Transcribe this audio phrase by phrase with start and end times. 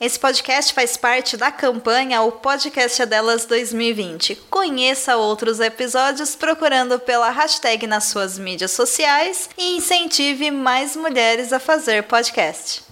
[0.00, 4.34] Esse podcast faz parte da campanha O Podcast é Delas 2020.
[4.48, 11.60] Conheça outros episódios procurando pela hashtag nas suas mídias sociais e incentive mais mulheres a
[11.60, 12.82] fazer podcast.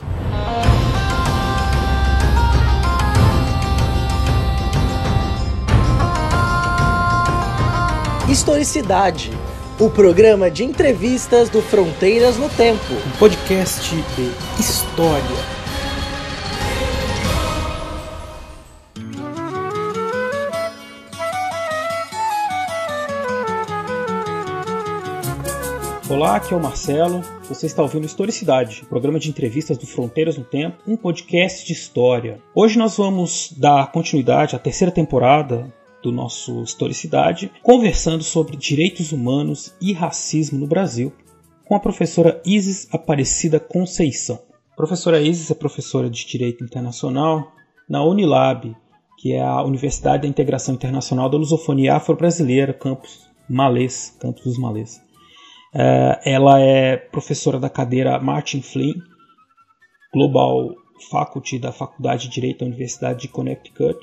[8.29, 9.31] Historicidade,
[9.81, 12.93] o programa de entrevistas do Fronteiras no Tempo.
[12.93, 15.58] Um podcast de história.
[26.11, 27.21] Olá, aqui é o Marcelo.
[27.51, 32.41] Você está ouvindo Historicidade, programa de entrevistas do Fronteiras no Tempo, um podcast de história.
[32.55, 35.71] Hoje nós vamos dar continuidade à terceira temporada
[36.03, 41.13] do nosso Historicidade, conversando sobre direitos humanos e racismo no Brasil,
[41.67, 44.41] com a professora Isis Aparecida Conceição.
[44.73, 47.53] A professora Isis é professora de Direito Internacional
[47.87, 48.75] na Unilab,
[49.19, 55.07] que é a Universidade da Integração Internacional da Lusofonia Afro-Brasileira, campus Malês, campus dos Malês.
[55.75, 59.01] É, ela é professora da cadeira Martin Flynn,
[60.13, 60.75] Global
[61.11, 63.99] Faculty da Faculdade de Direito da Universidade de Connecticut,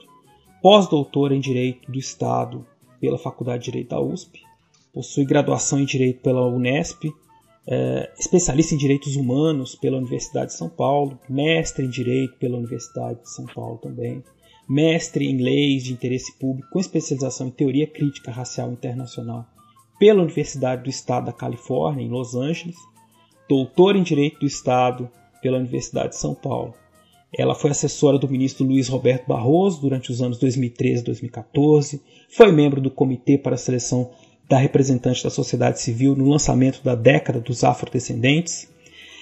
[0.62, 2.66] pós-doutora em Direito do Estado
[3.00, 4.42] pela Faculdade de Direito da USP,
[4.94, 7.06] possui graduação em Direito pela Unesp,
[7.68, 13.22] é, especialista em Direitos Humanos pela Universidade de São Paulo, mestre em Direito pela Universidade
[13.22, 14.24] de São Paulo também,
[14.70, 19.48] mestre em Leis de Interesse Público com especialização em Teoria Crítica Racial Internacional
[20.00, 22.76] pela Universidade do Estado da Califórnia, em Los Angeles,
[23.48, 25.10] doutora em Direito do Estado
[25.42, 26.74] pela Universidade de São Paulo.
[27.38, 32.52] Ela foi assessora do ministro Luiz Roberto Barroso durante os anos 2013 e 2014, foi
[32.52, 34.10] membro do Comitê para a Seleção
[34.48, 38.70] da Representante da Sociedade Civil no lançamento da Década dos Afrodescendentes.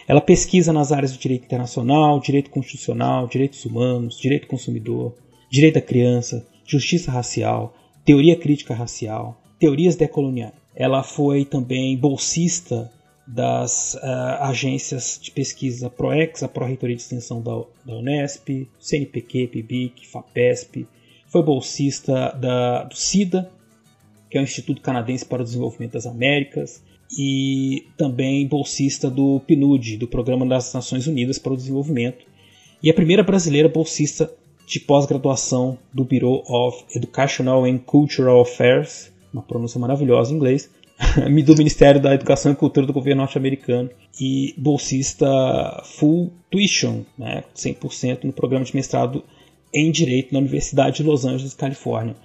[0.07, 5.15] Ela pesquisa nas áreas de direito internacional, direito constitucional, direitos humanos, direito consumidor,
[5.49, 10.62] direito da criança, justiça racial, teoria crítica racial, teorias decoloniais.
[10.75, 12.91] Ela foi também bolsista
[13.25, 20.07] das uh, agências de pesquisa ProEx, a Pró-Reitoria de Extensão da, da, Unesp, CNPq, PIBIC,
[20.07, 20.87] FAPESP.
[21.27, 23.49] Foi bolsista da, do CIDA,
[24.29, 26.83] que é o Instituto Canadense para o Desenvolvimento das Américas,
[27.17, 32.25] e também bolsista do PNUD, do Programa das Nações Unidas para o Desenvolvimento,
[32.81, 34.29] e a primeira brasileira bolsista
[34.67, 40.69] de pós-graduação do Bureau of Educational and Cultural Affairs, uma pronúncia maravilhosa em inglês,
[41.45, 43.89] do Ministério da Educação e Cultura do governo norte-americano
[44.19, 49.23] e bolsista full tuition, né, 100% no programa de mestrado
[49.73, 52.15] em Direito na Universidade de Los Angeles, Califórnia.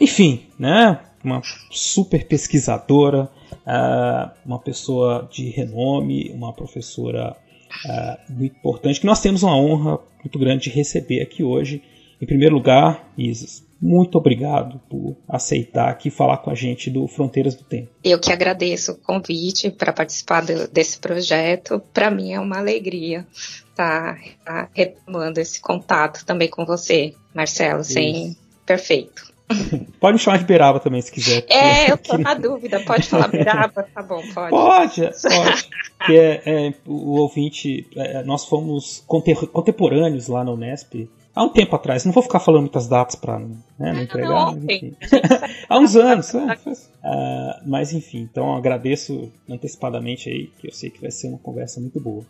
[0.00, 7.36] Enfim, né, uma super pesquisadora, uh, uma pessoa de renome, uma professora
[7.84, 11.82] uh, muito importante, que nós temos uma honra muito grande de receber aqui hoje.
[12.20, 17.54] Em primeiro lugar, Isis, muito obrigado por aceitar aqui falar com a gente do Fronteiras
[17.54, 17.88] do Tempo.
[18.02, 21.80] Eu que agradeço o convite para participar do, desse projeto.
[21.94, 23.24] Para mim é uma alegria
[23.70, 27.84] estar tá, retomando esse contato também com você, Marcelo.
[27.84, 28.36] Sem
[28.66, 29.28] perfeito.
[30.00, 31.46] Pode me chamar de Beraba também, se quiser.
[31.48, 32.80] É, eu tô na dúvida.
[32.80, 33.86] Pode falar Beraba?
[33.94, 34.50] Tá bom, pode.
[34.50, 36.16] Pode, pode.
[36.16, 42.04] é, é, o ouvinte, é, nós fomos contemporâneos lá na Unesp há um tempo atrás.
[42.04, 44.52] Não vou ficar falando muitas datas para né, não entregar.
[44.52, 44.58] Não,
[45.68, 46.34] há uns anos.
[46.34, 51.80] uh, mas enfim, então agradeço antecipadamente aí, que eu sei que vai ser uma conversa
[51.80, 52.26] muito boa.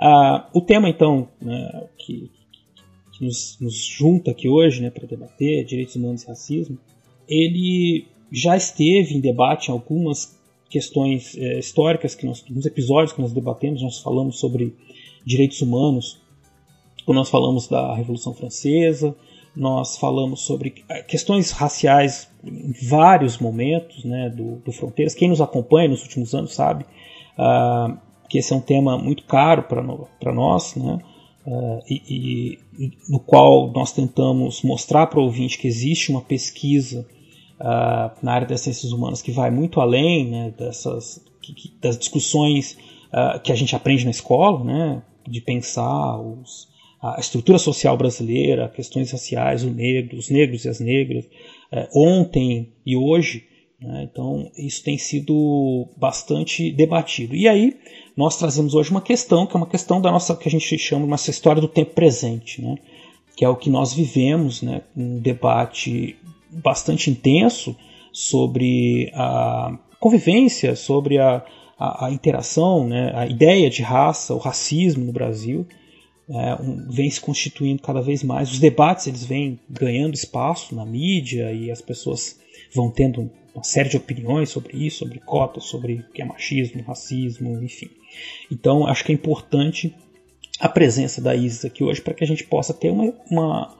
[0.00, 2.30] Uh, o tema então né, que,
[3.12, 6.78] que nos, nos, junta aqui hoje né, para debater direitos humanos e racismo,
[7.28, 10.38] ele já esteve em debate em algumas
[10.70, 14.76] questões é, históricas que nós, nos episódios que nós debatemos, nós falamos sobre
[15.24, 16.20] direitos humanos
[17.14, 19.14] nós falamos da Revolução Francesa,
[19.58, 20.70] nós falamos sobre
[21.08, 25.14] questões raciais em vários momentos né, do, do Fronteiras.
[25.14, 27.98] Quem nos acompanha nos últimos anos sabe uh,
[28.28, 30.98] que esse é um tema muito caro para nós, né,
[31.44, 37.04] uh, e, e, no qual nós tentamos mostrar para o ouvinte que existe uma pesquisa
[37.60, 41.98] uh, na área das ciências humanas que vai muito além né, dessas, que, que, das
[41.98, 42.76] discussões
[43.42, 46.68] que a gente aprende na escola, né, de pensar os,
[47.00, 51.24] a estrutura social brasileira, questões raciais, o negro, os negros e as negras,
[51.70, 53.44] é, ontem e hoje.
[53.80, 54.08] Né?
[54.10, 57.36] Então, isso tem sido bastante debatido.
[57.36, 57.76] E aí,
[58.16, 61.02] nós trazemos hoje uma questão, que é uma questão da nossa, que a gente chama
[61.02, 62.76] de uma história do tempo presente, né?
[63.36, 64.82] que é o que nós vivemos, né?
[64.96, 66.16] um debate
[66.50, 67.76] bastante intenso
[68.12, 71.44] sobre a convivência, sobre a,
[71.78, 73.12] a, a interação, né?
[73.14, 75.64] a ideia de raça, o racismo no Brasil
[76.30, 78.50] é, um, vem se constituindo cada vez mais.
[78.50, 82.38] Os debates eles vêm ganhando espaço na mídia e as pessoas
[82.74, 86.82] vão tendo uma série de opiniões sobre isso, sobre cotas, sobre o que é machismo,
[86.82, 87.90] racismo, enfim.
[88.50, 89.94] Então acho que é importante
[90.60, 93.76] a presença da Isis aqui hoje para que a gente possa ter uma, uma,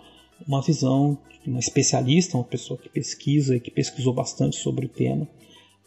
[0.46, 1.18] uma visão
[1.48, 5.26] uma especialista, uma pessoa que pesquisa e que pesquisou bastante sobre o tema,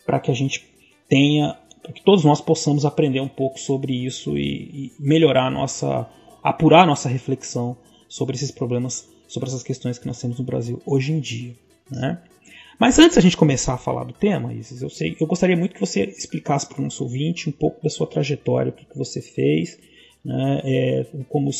[0.05, 0.63] para que a gente
[1.07, 5.51] tenha, para que todos nós possamos aprender um pouco sobre isso e, e melhorar a
[5.51, 6.09] nossa
[6.43, 7.77] apurar nossa reflexão
[8.07, 11.55] sobre esses problemas, sobre essas questões que nós temos no Brasil hoje em dia.
[11.89, 12.21] Né?
[12.79, 15.75] Mas antes da gente começar a falar do tema, Isis, eu, sei, eu gostaria muito
[15.75, 18.97] que você explicasse para o nosso ouvinte um pouco da sua trajetória, o que, que
[18.97, 19.77] você fez,
[20.25, 21.51] né, é, como,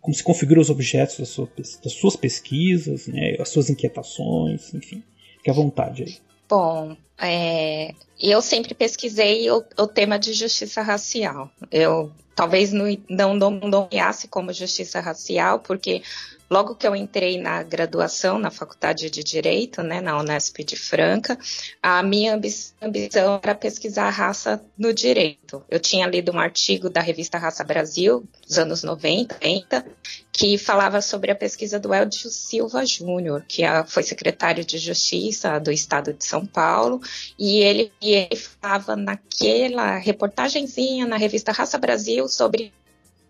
[0.00, 5.02] como, se configuram os objetos das, sua, das suas pesquisas, né, as suas inquietações, enfim.
[5.38, 6.16] Fique à vontade aí.
[6.48, 11.48] Bom, é, eu sempre pesquisei o, o, tema de justiça racial.
[11.70, 16.02] Eu talvez não, nomeasse como justiça racial, porque
[16.50, 21.38] logo que eu entrei na graduação na Faculdade de Direito, né, na Unesp de Franca,
[21.80, 25.64] a minha ambição era pesquisar a raça no direito.
[25.70, 29.84] Eu tinha lido um artigo da revista Raça Brasil, dos anos 90, 90
[30.32, 35.70] que falava sobre a pesquisa do Eldio Silva Júnior, que foi secretário de Justiça do
[35.70, 37.00] Estado de São Paulo,
[37.38, 42.72] e ele, e ele falava naquela reportagenzinha na revista Raça Brasil sobre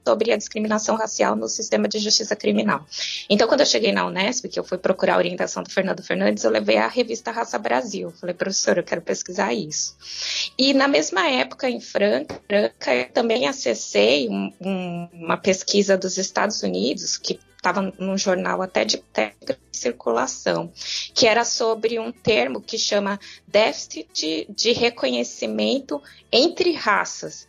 [0.04, 2.84] sobre a discriminação racial no sistema de justiça criminal.
[3.28, 6.44] Então, quando eu cheguei na Unesp, que eu fui procurar a orientação do Fernando Fernandes,
[6.44, 8.10] eu levei a revista Raça Brasil.
[8.20, 9.96] Falei, professor, eu quero pesquisar isso.
[10.58, 16.62] E na mesma época, em Franca, eu também acessei um, um, uma pesquisa dos Estados
[16.62, 20.72] Unidos, que estava num jornal até de técnica circulação,
[21.14, 27.46] que era sobre um termo que chama déficit de, reconhecimento entre raças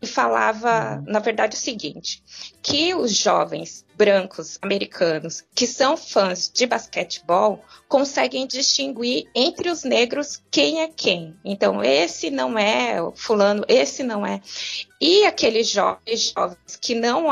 [0.00, 1.12] e falava, uhum.
[1.12, 2.22] na verdade, o seguinte:
[2.62, 10.42] que os jovens brancos americanos que são fãs de basquetebol conseguem distinguir entre os negros
[10.50, 11.36] quem é quem.
[11.44, 14.40] Então, esse não é fulano, esse não é.
[15.00, 17.26] E aqueles jovens, jovens que não,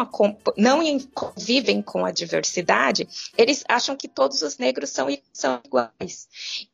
[0.57, 6.27] não convivem com a diversidade, eles acham que todos os negros são, são iguais.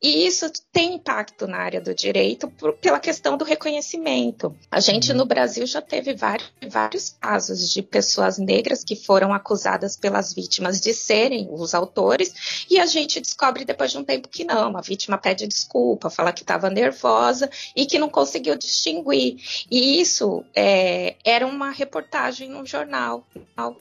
[0.02, 4.56] E isso tem impacto na área do direito por, pela questão do reconhecimento.
[4.70, 5.19] A gente uhum.
[5.19, 10.80] no Brasil já teve vários, vários casos de pessoas negras que foram acusadas pelas vítimas
[10.80, 14.75] de serem os autores, e a gente descobre depois de um tempo que não.
[14.75, 19.36] A vítima pede desculpa, fala que estava nervosa e que não conseguiu distinguir.
[19.70, 23.26] E isso é, era uma reportagem no jornal.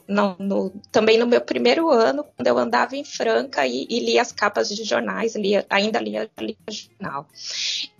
[0.06, 3.04] No, no, também no meu primeiro ano, quando eu andava em
[3.38, 7.26] Franca e, e lia as capas de jornais, lia, ainda lia, lia jornal.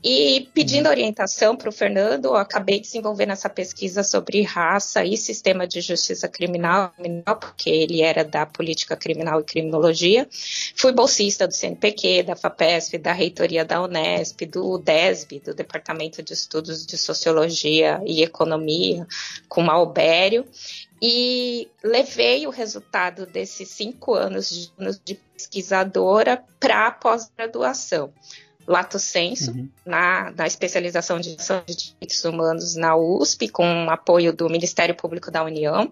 [0.02, 0.92] E pedindo uhum.
[0.92, 6.28] orientação para o Fernando, eu acabei desenvolvendo essa pesquisa sobre raça e sistema de justiça
[6.28, 6.92] criminal,
[7.40, 10.28] porque ele era da política criminal e criminologia.
[10.76, 16.32] Fui bolsista do CNPq, da FAPESP, da reitoria da Unesp, do DESB, do Departamento de
[16.32, 19.06] Estudos de Sociologia e Economia,
[19.48, 20.44] com Malbério
[21.00, 24.70] e levei o resultado desses cinco anos
[25.04, 28.12] de pesquisadora para a pós-graduação
[28.68, 29.68] lato senso, uhum.
[29.84, 35.90] na, na especialização de direitos humanos na USP, com apoio do Ministério Público da União.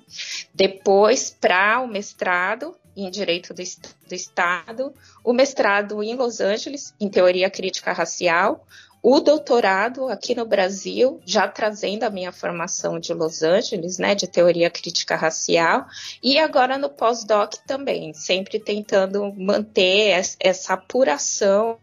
[0.54, 4.92] Depois, para o mestrado em Direito do, do Estado,
[5.24, 8.66] o mestrado em Los Angeles, em Teoria Crítica Racial,
[9.08, 14.26] o doutorado aqui no Brasil, já trazendo a minha formação de Los Angeles, né, de
[14.26, 15.86] teoria crítica racial,
[16.20, 21.78] e agora no pós-doc também, sempre tentando manter essa apuração,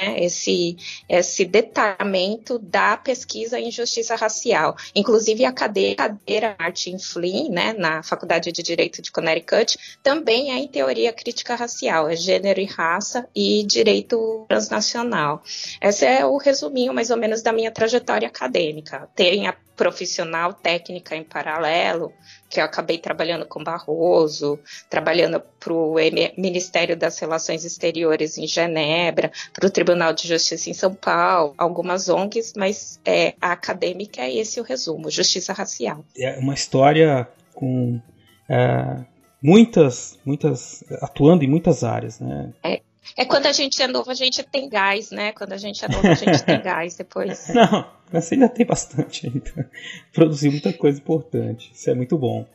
[0.00, 0.76] né, esse,
[1.08, 4.74] esse detalhamento da pesquisa em justiça racial.
[4.96, 10.66] Inclusive a cadeira, Martin Flynn, né, na Faculdade de Direito de Connecticut, também é em
[10.66, 15.40] teoria crítica racial, é gênero e raça e direito transnacional.
[15.80, 19.08] Esse é o resuminho mais ou menos da minha trajetória acadêmica.
[19.14, 22.12] Tem a profissional técnica em paralelo,
[22.48, 24.58] que eu acabei trabalhando com Barroso,
[24.90, 25.94] trabalhando para o
[26.36, 32.08] Ministério das Relações Exteriores em Genebra, para o Tribunal de Justiça em São Paulo, algumas
[32.08, 36.04] ONGs, mas é, a acadêmica é esse o resumo, justiça racial.
[36.16, 38.00] É uma história com
[38.48, 39.04] é,
[39.42, 42.52] muitas, muitas, atuando em muitas áreas, né?
[42.64, 42.80] É,
[43.16, 45.32] é quando a gente é novo, a gente tem gás, né?
[45.32, 47.48] Quando a gente é novo, a gente tem gás depois.
[47.54, 49.70] Não, você ainda tem bastante ainda.
[50.12, 51.70] Produziu muita coisa importante.
[51.72, 52.46] Isso é muito bom.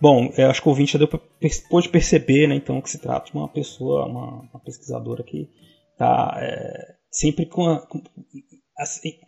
[0.00, 1.20] Bom, eu acho que o ouvinte já deu pra,
[1.70, 5.48] pôde perceber, né, então, que se trata de uma pessoa, uma, uma pesquisadora que
[5.92, 8.02] está é, sempre com a, com,
[8.78, 9.18] assim,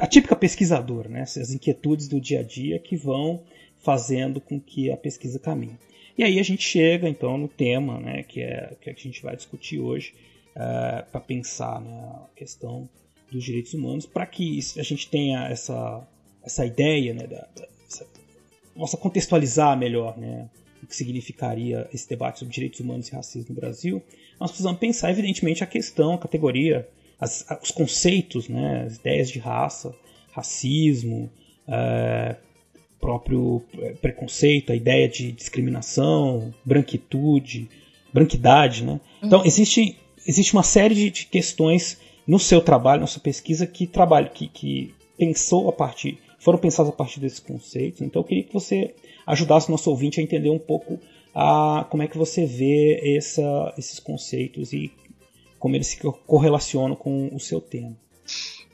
[0.00, 3.44] a, típica pesquisadora, né, as inquietudes do dia a dia que vão
[3.78, 5.78] fazendo com que a pesquisa caminhe.
[6.18, 9.36] E aí a gente chega então no tema né, que, é, que a gente vai
[9.36, 10.14] discutir hoje
[10.56, 12.88] uh, para pensar né, a questão
[13.30, 16.06] dos direitos humanos, para que a gente tenha essa,
[16.42, 18.06] essa ideia, né, da, da essa,
[18.74, 20.48] nossa contextualizar melhor né,
[20.82, 24.02] o que significaria esse debate sobre direitos humanos e racismo no Brasil,
[24.40, 29.38] nós precisamos pensar, evidentemente, a questão, a categoria, as, os conceitos, né, as ideias de
[29.38, 29.94] raça,
[30.32, 31.30] racismo,
[31.66, 32.36] é,
[33.00, 37.68] próprio é, preconceito, a ideia de discriminação, branquitude,
[38.12, 38.84] branquidade.
[38.84, 39.00] Né?
[39.22, 39.46] Então, uhum.
[39.46, 44.30] existe, existe uma série de, de, questões no seu trabalho, na sua pesquisa, que, trabalho,
[44.30, 48.00] que, que pensou a partir foram pensadas a partir desses conceitos.
[48.00, 48.94] Então eu queria que você
[49.26, 51.00] ajudasse o nosso ouvinte a entender um pouco
[51.34, 54.92] a, como é que você vê essa, esses conceitos e
[55.58, 57.96] como eles se correlacionam com o seu tema.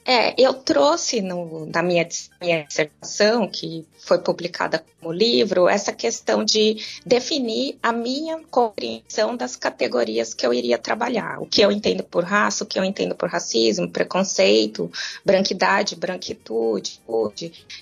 [0.04, 2.06] É, eu trouxe no, na minha,
[2.40, 9.54] minha dissertação, que foi publicada como livro, essa questão de definir a minha compreensão das
[9.54, 11.40] categorias que eu iria trabalhar.
[11.40, 14.90] O que eu entendo por raça, o que eu entendo por racismo, preconceito,
[15.24, 17.00] branquidade, branquitude,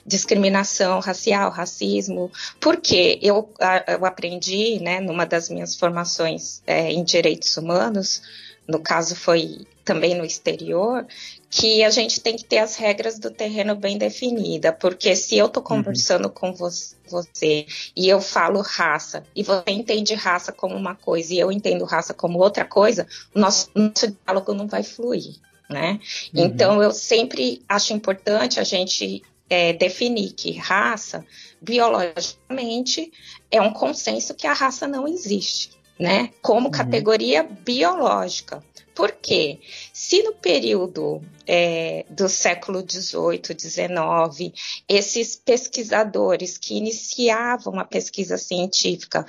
[0.05, 2.31] discriminação racial, racismo.
[2.61, 3.49] Porque eu,
[3.87, 8.23] eu aprendi, né, numa das minhas formações é, em direitos humanos,
[8.69, 11.05] no caso foi também no exterior,
[11.51, 15.47] que a gente tem que ter as regras do terreno bem definida, porque se eu
[15.47, 15.69] estou uhum.
[15.83, 16.31] conversando uhum.
[16.31, 17.67] com você
[17.97, 22.15] e eu falo raça e você entende raça como uma coisa e eu entendo raça
[22.15, 23.05] como outra coisa,
[23.35, 25.35] o nosso, nosso diálogo não vai fluir,
[25.69, 25.99] né?
[26.33, 26.45] Uhum.
[26.45, 31.27] Então eu sempre acho importante a gente é, definir que raça,
[31.61, 33.11] biologicamente,
[33.51, 36.31] é um consenso que a raça não existe, né?
[36.41, 36.71] Como uhum.
[36.71, 38.63] categoria biológica.
[39.01, 39.61] Por quê?
[39.95, 44.53] Se no período é, do século XVIII, XIX,
[44.87, 49.25] esses pesquisadores que iniciavam a pesquisa científica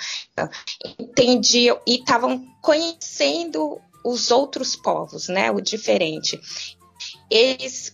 [1.00, 6.38] entendiam e estavam conhecendo os outros povos, né, o diferente,
[7.30, 7.94] eles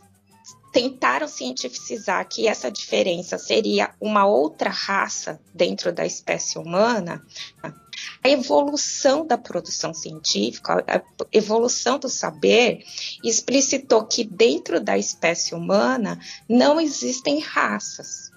[0.78, 7.26] tentaram cientificizar que essa diferença seria uma outra raça dentro da espécie humana,
[8.24, 12.84] a evolução da produção científica, a evolução do saber,
[13.24, 18.30] explicitou que dentro da espécie humana não existem raças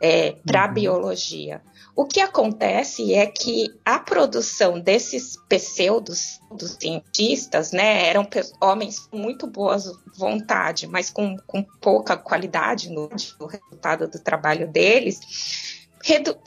[0.00, 0.72] é, para a uhum.
[0.72, 1.60] biologia.
[1.96, 8.26] O que acontece é que a produção desses pseudos dos cientistas, né, eram
[8.60, 9.76] homens com muito boa
[10.16, 13.08] vontade, mas com, com pouca qualidade no,
[13.38, 15.20] no resultado do trabalho deles,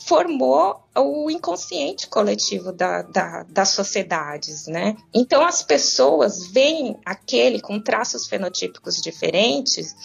[0.06, 4.96] formou o inconsciente coletivo da, da, das sociedades, né?
[5.14, 9.96] Então as pessoas veem aquele com traços fenotípicos diferentes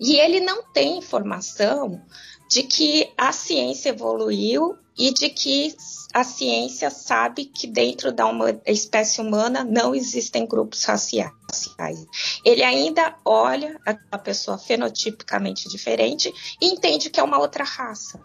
[0.00, 2.00] e ele não tem informação
[2.50, 5.74] de que a ciência evoluiu e de que
[6.12, 11.30] a ciência sabe que dentro da uma espécie humana não existem grupos raciais.
[12.44, 13.78] Ele ainda olha
[14.10, 18.20] a pessoa fenotipicamente diferente e entende que é uma outra raça.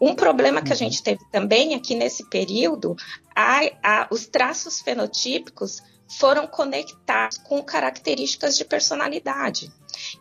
[0.00, 0.78] Um problema que a uhum.
[0.78, 2.96] gente teve também é que nesse período
[3.34, 5.80] a, a, os traços fenotípicos
[6.18, 9.72] foram conectados com características de personalidade.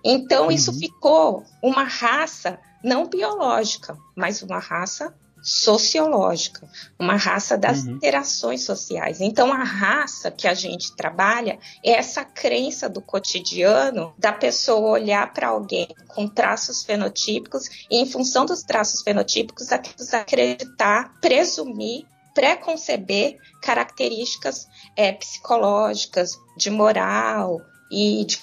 [0.05, 0.51] Então, uhum.
[0.51, 6.70] isso ficou uma raça não biológica, mas uma raça sociológica,
[7.00, 7.94] uma raça das uhum.
[7.94, 9.20] interações sociais.
[9.20, 15.34] Então, a raça que a gente trabalha é essa crença do cotidiano da pessoa olhar
[15.34, 24.68] para alguém com traços fenotípicos e, em função dos traços fenotípicos, acreditar, presumir preconceber características
[24.96, 28.39] é, psicológicas, de moral, e de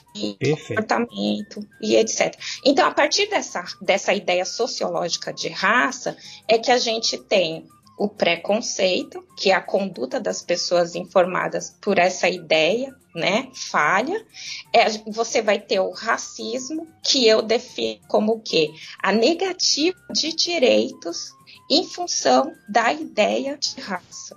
[0.54, 2.38] comportamento e etc.
[2.64, 7.66] Então, a partir dessa, dessa ideia sociológica de raça, é que a gente tem
[7.98, 14.24] o preconceito, que é a conduta das pessoas informadas por essa ideia, né, falha.
[14.72, 18.70] É, você vai ter o racismo, que eu defino como o quê?
[19.02, 21.32] A negativa de direitos
[21.68, 24.36] em função da ideia de raça.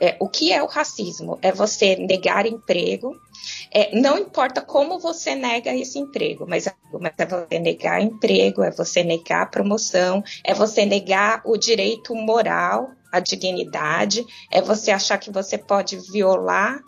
[0.00, 1.38] É, o que é o racismo?
[1.42, 3.14] É você negar emprego,
[3.70, 6.66] é, não importa como você nega esse emprego, mas,
[7.00, 12.90] mas é você negar emprego, é você negar promoção, é você negar o direito moral,
[13.12, 16.80] a dignidade, é você achar que você pode violar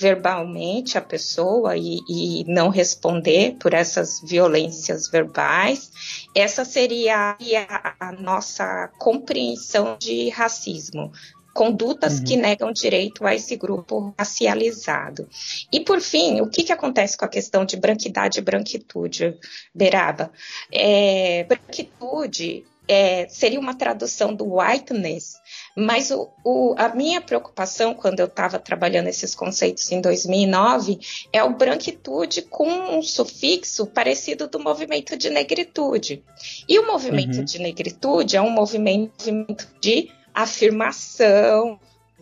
[0.00, 5.90] verbalmente a pessoa e, e, não responder por essas violências verbais.
[6.34, 7.36] Essa seria
[7.68, 11.12] a, a nossa compreensão de racismo
[11.60, 12.24] condutas uhum.
[12.24, 15.28] que negam direito a esse grupo racializado.
[15.70, 19.36] E, por fim, o que, que acontece com a questão de branquidade e branquitude,
[19.74, 20.32] Beraba?
[20.72, 25.34] É, branquitude é, seria uma tradução do whiteness,
[25.76, 30.98] mas o, o, a minha preocupação quando eu estava trabalhando esses conceitos em 2009
[31.30, 36.24] é o branquitude com um sufixo parecido do movimento de negritude.
[36.66, 37.44] E o movimento uhum.
[37.44, 39.30] de negritude é um movimento
[39.78, 40.08] de
[40.42, 41.78] afirmação,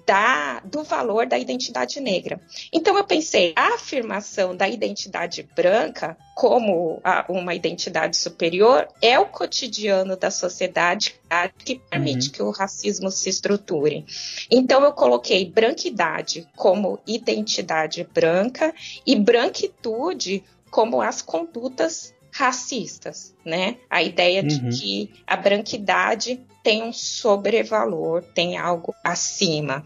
[0.09, 2.41] da, do valor da identidade negra.
[2.73, 9.27] Então eu pensei, a afirmação da identidade branca como a, uma identidade superior é o
[9.27, 11.15] cotidiano da sociedade
[11.59, 12.33] que permite uhum.
[12.33, 14.07] que o racismo se estruture.
[14.51, 18.75] Então eu coloquei branquidade como identidade branca
[19.07, 23.79] e branquitude como as condutas racistas, né?
[23.91, 24.47] A ideia uhum.
[24.47, 29.85] de que a branquidade tem um sobrevalor, tem algo acima.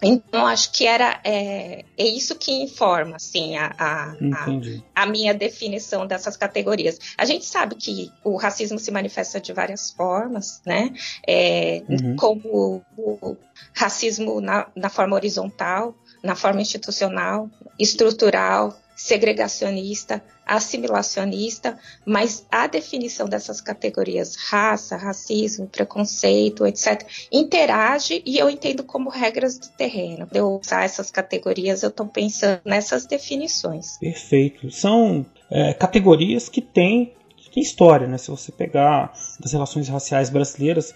[0.00, 5.34] Então, acho que era é, é isso que informa assim, a, a, a, a, minha
[5.34, 7.00] definição dessas categorias.
[7.18, 10.92] A gente sabe que o racismo se manifesta de várias formas, né?
[11.26, 12.14] É, uhum.
[12.14, 13.36] Como o
[13.74, 23.60] racismo na, na forma horizontal, na forma institucional, estrutural, segregacionista, assimilacionista, mas a definição dessas
[23.60, 30.28] categorias, raça, racismo, preconceito, etc., interage e eu entendo como regras do terreno.
[30.32, 33.98] Eu usar essas categorias, eu estou pensando nessas definições.
[33.98, 34.70] Perfeito.
[34.70, 37.12] São é, categorias que têm,
[37.60, 38.18] história, né?
[38.18, 40.94] Se você pegar das relações raciais brasileiras,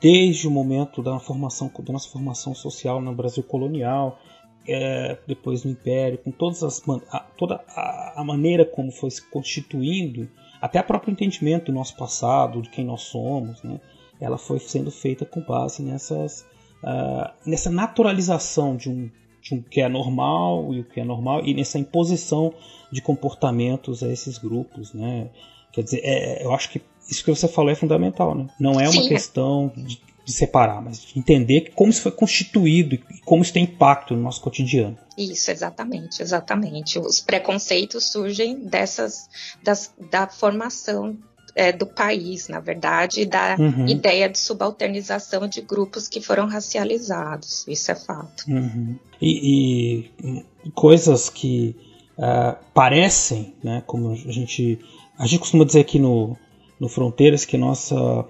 [0.00, 4.18] desde o momento da formação, da nossa formação social no Brasil colonial,
[4.68, 9.22] é, depois no Império, com todas as, a, toda a, a, maneira como foi se
[9.30, 10.28] constituindo,
[10.60, 13.80] até o próprio entendimento do nosso passado, de quem nós somos, né,
[14.20, 16.42] ela foi sendo feita com base nessas,
[16.82, 19.10] uh, nessa naturalização de um,
[19.40, 22.52] de um que é normal e o que é normal, e nessa imposição
[22.92, 24.92] de comportamentos a esses grupos.
[24.92, 25.30] Né?
[25.72, 28.34] Quer dizer, é, eu acho que isso que você falou é fundamental.
[28.34, 28.48] Né?
[28.60, 29.08] Não é uma Sim.
[29.08, 29.98] questão de
[30.28, 34.20] de separar, mas de entender como isso foi constituído e como isso tem impacto no
[34.20, 34.94] nosso cotidiano.
[35.16, 36.98] Isso, exatamente, exatamente.
[36.98, 39.26] Os preconceitos surgem dessas
[39.62, 41.16] das, da formação
[41.54, 43.86] é, do país, na verdade, da uhum.
[43.86, 47.66] ideia de subalternização de grupos que foram racializados.
[47.66, 48.44] Isso é fato.
[48.46, 48.98] Uhum.
[49.22, 51.74] E, e, coisas que
[52.18, 54.78] uh, parecem, né, como a gente
[55.18, 56.36] a gente costuma dizer aqui no,
[56.78, 58.26] no Fronteiras que nossa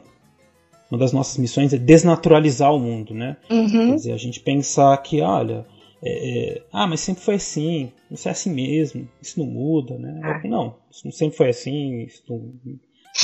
[0.90, 3.36] uma das nossas missões é desnaturalizar o mundo, né?
[3.50, 3.90] Uhum.
[3.90, 5.66] Quer dizer, a gente pensar que, olha,
[6.02, 10.20] é, é, ah, mas sempre foi assim, isso é assim mesmo, isso não muda, né?
[10.22, 10.40] Ah.
[10.46, 12.52] Não, isso não sempre foi assim, isso não,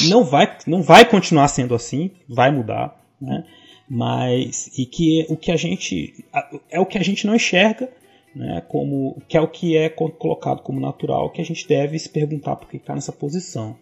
[0.08, 3.44] não, vai, não vai continuar sendo assim, vai mudar, né?
[3.88, 6.24] Mas e que o que a gente
[6.70, 7.88] é o que a gente não enxerga,
[8.34, 8.62] né?
[8.66, 12.56] Como que é o que é colocado como natural, que a gente deve se perguntar
[12.56, 13.76] por que está nessa posição,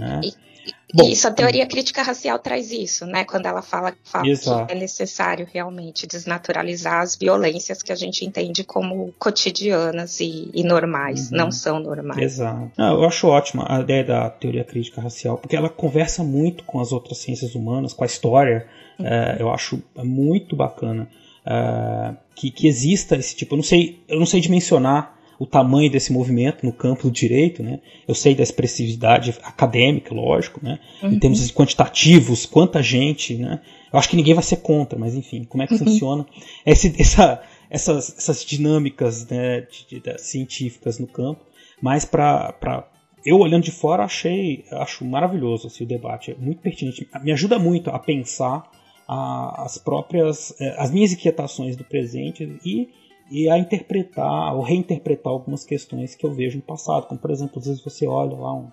[0.00, 0.20] né?
[0.24, 0.50] E
[0.92, 3.24] Bom, isso, a teoria crítica racial traz isso, né?
[3.24, 8.64] Quando ela fala, fala que é necessário realmente desnaturalizar as violências que a gente entende
[8.64, 11.38] como cotidianas e, e normais, uhum.
[11.38, 12.20] não são normais.
[12.20, 12.72] Exato.
[12.76, 16.80] Ah, eu acho ótima a ideia da teoria crítica racial, porque ela conversa muito com
[16.80, 18.66] as outras ciências humanas, com a história.
[18.98, 19.06] Uhum.
[19.06, 21.08] É, eu acho muito bacana
[21.46, 23.54] é, que, que exista esse tipo.
[23.54, 27.62] Eu não sei, eu não sei dimensionar o tamanho desse movimento no campo do direito,
[27.62, 27.80] né?
[28.06, 30.78] Eu sei da expressividade acadêmica, lógico, né?
[31.02, 31.12] Uhum.
[31.12, 33.58] Em termos quantitativos, quanta gente, né?
[33.90, 35.78] Eu acho que ninguém vai ser contra, mas enfim, como é que uhum.
[35.78, 36.26] funciona
[36.66, 41.40] esse, essa, essas, essas dinâmicas né, de, de, de, científicas no campo?
[41.80, 42.86] Mas para
[43.24, 47.58] eu olhando de fora achei acho maravilhoso assim, o debate, é muito pertinente, me ajuda
[47.58, 48.70] muito a pensar
[49.08, 52.90] a, as próprias eh, as minhas inquietações do presente e
[53.30, 57.58] e a interpretar ou reinterpretar algumas questões que eu vejo no passado, como por exemplo,
[57.58, 58.70] às vezes você olha lá um,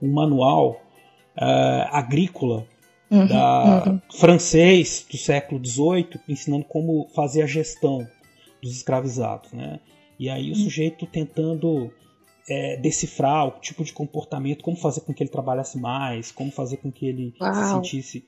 [0.00, 0.80] um manual
[1.36, 2.66] uh, agrícola
[3.10, 4.00] uhum, da, uhum.
[4.10, 8.06] francês do século XVIII ensinando como fazer a gestão
[8.62, 9.78] dos escravizados, né?
[10.18, 10.62] E aí o uhum.
[10.64, 11.92] sujeito tentando
[12.48, 16.78] é, decifrar o tipo de comportamento, como fazer com que ele trabalhasse mais, como fazer
[16.78, 17.54] com que ele Uau.
[17.54, 18.24] se sentisse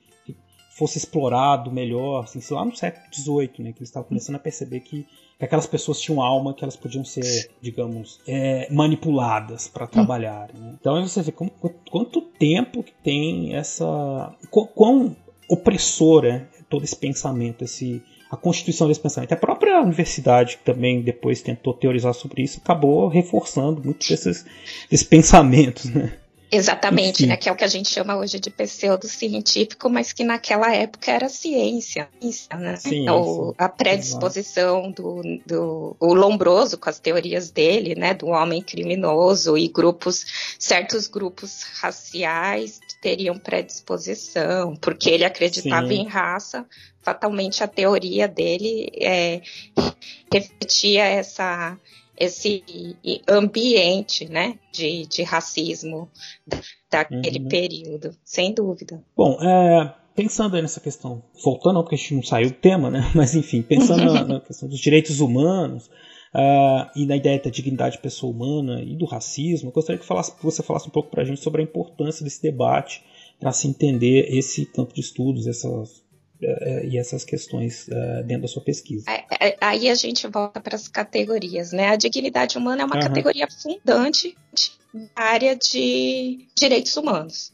[0.77, 4.79] fosse explorado melhor, assim, lá no século XVIII, né, que eles estavam começando a perceber
[4.81, 5.05] que
[5.41, 10.51] que aquelas pessoas tinham alma, que elas podiam ser, digamos, é, manipuladas para trabalhar.
[10.53, 10.75] Né?
[10.79, 11.49] Então aí você vê como,
[11.89, 14.35] quanto tempo que tem essa.
[14.51, 15.15] quão
[15.49, 19.33] opressor é todo esse pensamento, esse, a constituição desse pensamento.
[19.33, 24.45] A própria universidade, que também depois tentou teorizar sobre isso, acabou reforçando muitos desses,
[24.91, 25.85] desses pensamentos.
[25.85, 26.13] Né?
[26.51, 27.37] Exatamente, né?
[27.37, 31.29] Que é o que a gente chama hoje de pseudocientífico, mas que naquela época era
[31.29, 32.09] ciência,
[32.59, 32.75] né?
[32.75, 38.13] Sim, o, a predisposição do, do o Lombroso com as teorias dele, né?
[38.13, 46.01] Do homem criminoso e grupos, certos grupos raciais teriam predisposição, porque ele acreditava Sim.
[46.01, 46.65] em raça,
[47.01, 49.41] fatalmente a teoria dele é,
[50.31, 51.77] refletia essa,
[52.17, 52.63] esse
[53.27, 56.09] ambiente né, de, de racismo
[56.89, 57.47] daquele uhum.
[57.47, 59.03] período, sem dúvida.
[59.15, 63.09] Bom, é, pensando aí nessa questão, voltando, porque a gente não saiu do tema, né?
[63.15, 65.87] Mas enfim, pensando na, na, questão dos direitos humanos
[66.35, 70.05] uh, e na ideia da dignidade da pessoa humana e do racismo, eu gostaria que,
[70.05, 73.03] falasse, você falasse um pouco para a gente sobre a importância desse debate
[73.39, 76.03] para se entender esse campo de estudos, essas
[76.83, 79.05] e essas questões uh, dentro da sua pesquisa.
[79.59, 81.89] Aí a gente volta para as categorias, né?
[81.89, 83.01] A dignidade humana é uma uhum.
[83.01, 84.35] categoria fundante
[84.93, 87.53] da área de direitos humanos.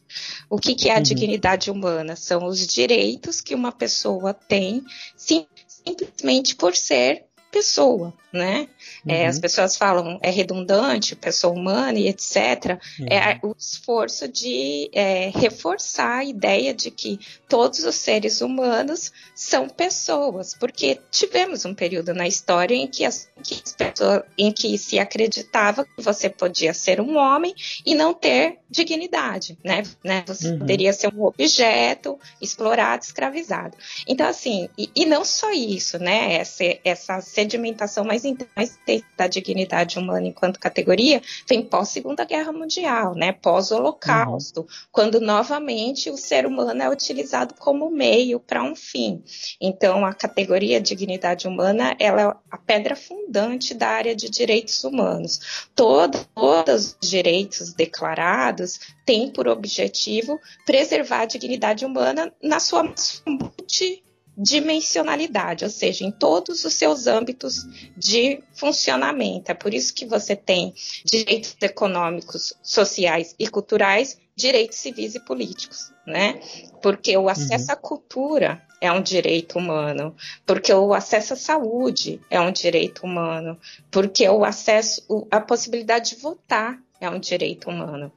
[0.49, 1.03] O que, que é a uhum.
[1.03, 2.15] dignidade humana?
[2.15, 4.83] São os direitos que uma pessoa tem
[5.15, 7.26] sim, simplesmente por ser
[7.57, 8.67] pessoa, né?
[9.07, 9.19] É, uhum.
[9.21, 12.79] É, as pessoas falam é redundante, pessoa humana e etc.
[12.99, 13.07] Uhum.
[13.09, 19.67] É o esforço de é, reforçar a ideia de que todos os seres humanos são
[19.67, 24.77] pessoas, porque tivemos um período na história em que, as, que as pessoas, em que
[24.77, 29.81] se acreditava que você podia ser um homem e não ter dignidade, né?
[30.03, 30.23] né?
[30.27, 30.59] Você uhum.
[30.59, 33.75] poderia ser um objeto explorado, escravizado.
[34.07, 36.35] Então, assim, e, e não só isso, né?
[36.35, 38.77] Essa, essa sedimentação mais intensa
[39.15, 43.31] da dignidade humana enquanto categoria vem pós Segunda Guerra Mundial, né?
[43.31, 44.67] Pós Holocausto, uhum.
[44.91, 49.23] quando novamente o ser humano é utilizado como meio para um fim.
[49.61, 55.67] Então, a categoria dignidade humana, ela é a pedra fundante da área de direitos humanos.
[55.73, 62.83] Todo, todos os direitos declarados têm por objetivo preservar a dignidade humana na sua
[63.25, 64.03] multi
[64.37, 67.65] dimensionalidade, ou seja, em todos os seus âmbitos
[67.97, 69.51] de funcionamento.
[69.51, 70.73] É por isso que você tem
[71.03, 76.39] direitos econômicos, sociais e culturais, direitos civis e políticos, né?
[76.83, 77.73] Porque o acesso uhum.
[77.73, 83.57] à cultura é um direito humano, porque o acesso à saúde é um direito humano,
[83.89, 88.11] porque o acesso, a possibilidade de votar é um direito humano.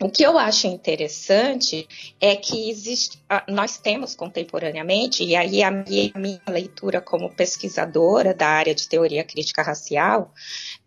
[0.00, 1.88] O que eu acho interessante
[2.20, 8.46] é que existe, nós temos contemporaneamente, e aí a minha, minha leitura como pesquisadora da
[8.46, 10.34] área de teoria crítica racial,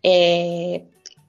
[0.04, 0.82] é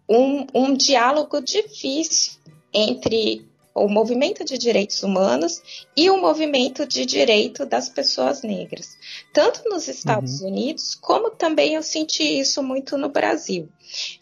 [0.07, 2.35] um, um diálogo difícil
[2.73, 5.62] entre o movimento de direitos humanos
[5.97, 8.99] e o movimento de direito das pessoas negras,
[9.33, 10.49] tanto nos Estados uhum.
[10.49, 13.69] Unidos como também eu senti isso muito no Brasil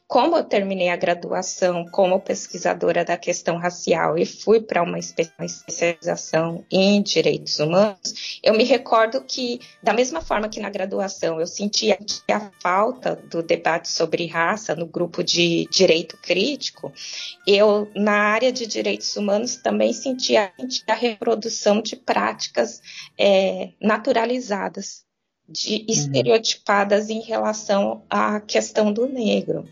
[0.08, 6.64] como eu terminei a graduação como pesquisadora da questão racial e fui para uma especialização
[6.72, 11.98] em direitos humanos, eu me recordo que, da mesma forma que na graduação eu sentia
[12.32, 16.90] a falta do debate sobre raça no grupo de direito crítico,
[17.46, 20.50] eu, na área de direitos humanos, também sentia
[20.86, 22.80] a reprodução de práticas
[23.18, 25.06] é, naturalizadas
[25.48, 25.84] de uhum.
[25.88, 29.66] estereotipadas em relação à questão do negro.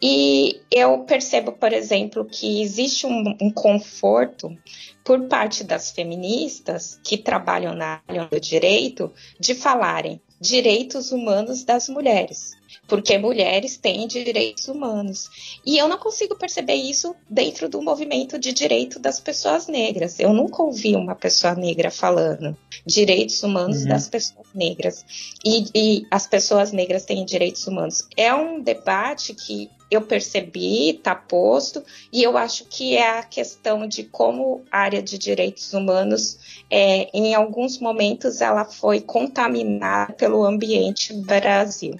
[0.00, 4.56] E eu percebo, por exemplo, que existe um, um conforto
[5.02, 11.88] por parte das feministas que trabalham na área do direito de falarem direitos humanos das
[11.88, 15.28] mulheres porque mulheres têm direitos humanos.
[15.64, 20.18] E eu não consigo perceber isso dentro do movimento de direito das pessoas negras.
[20.18, 23.88] Eu nunca ouvi uma pessoa negra falando direitos humanos uhum.
[23.88, 25.04] das pessoas negras.
[25.44, 28.06] E, e as pessoas negras têm direitos humanos.
[28.16, 33.86] É um debate que eu percebi, está posto, e eu acho que é a questão
[33.86, 36.38] de como a área de direitos humanos,
[36.70, 41.98] é, em alguns momentos, ela foi contaminada pelo ambiente Brasil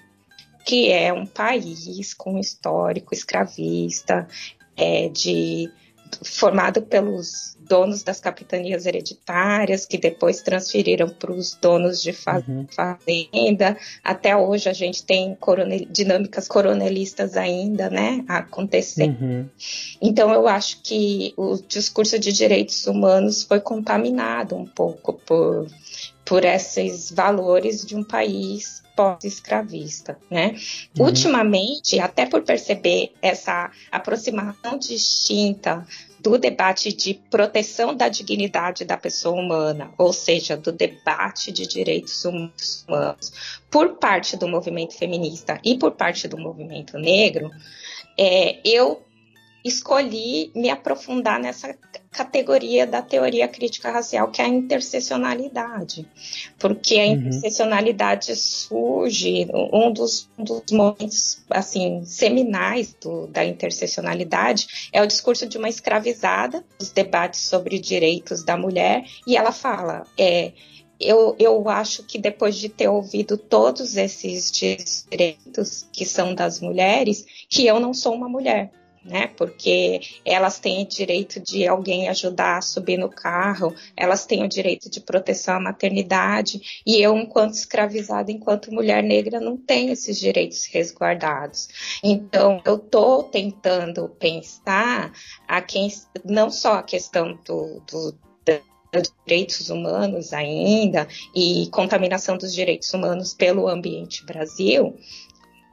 [0.69, 4.29] que é um país com histórico escravista,
[4.77, 5.73] é, de
[6.23, 12.67] formado pelos donos das capitanias hereditárias, que depois transferiram para os donos de uhum.
[12.71, 13.79] fazenda.
[14.05, 19.23] Até hoje a gente tem coronel, dinâmicas coronelistas ainda, né, acontecendo.
[19.23, 19.49] Uhum.
[20.03, 25.67] Então eu acho que o discurso de direitos humanos foi contaminado um pouco por,
[26.27, 30.57] por esses valores de um país pós-escravista, né?
[30.99, 31.07] Uhum.
[31.07, 35.87] Ultimamente, até por perceber essa aproximação distinta
[36.19, 42.25] do debate de proteção da dignidade da pessoa humana, ou seja, do debate de direitos
[42.25, 42.85] humanos,
[43.71, 47.53] por parte do movimento feminista e por parte do movimento negro,
[48.19, 49.01] é, eu
[49.65, 51.77] escolhi me aprofundar nessa
[52.11, 56.09] categoria da teoria crítica racial, que é a interseccionalidade.
[56.59, 57.13] Porque a uhum.
[57.13, 65.47] interseccionalidade surge, um dos, um dos momentos assim, seminais do, da interseccionalidade é o discurso
[65.47, 70.07] de uma escravizada, os debates sobre direitos da mulher, e ela fala.
[70.17, 70.53] É,
[71.01, 77.25] eu, eu acho que depois de ter ouvido todos esses direitos que são das mulheres,
[77.49, 78.73] que eu não sou uma mulher
[79.05, 79.29] né?
[79.29, 84.91] Porque elas têm direito de alguém ajudar a subir no carro, elas têm o direito
[84.91, 90.67] de proteção à maternidade, e eu, enquanto escravizada, enquanto mulher negra, não tenho esses direitos
[90.67, 91.69] resguardados.
[92.03, 95.13] Então, eu estou tentando pensar
[95.47, 95.89] a quem,
[96.25, 98.29] não só a questão do, do
[99.27, 104.97] direitos humanos ainda e contaminação dos direitos humanos pelo ambiente Brasil,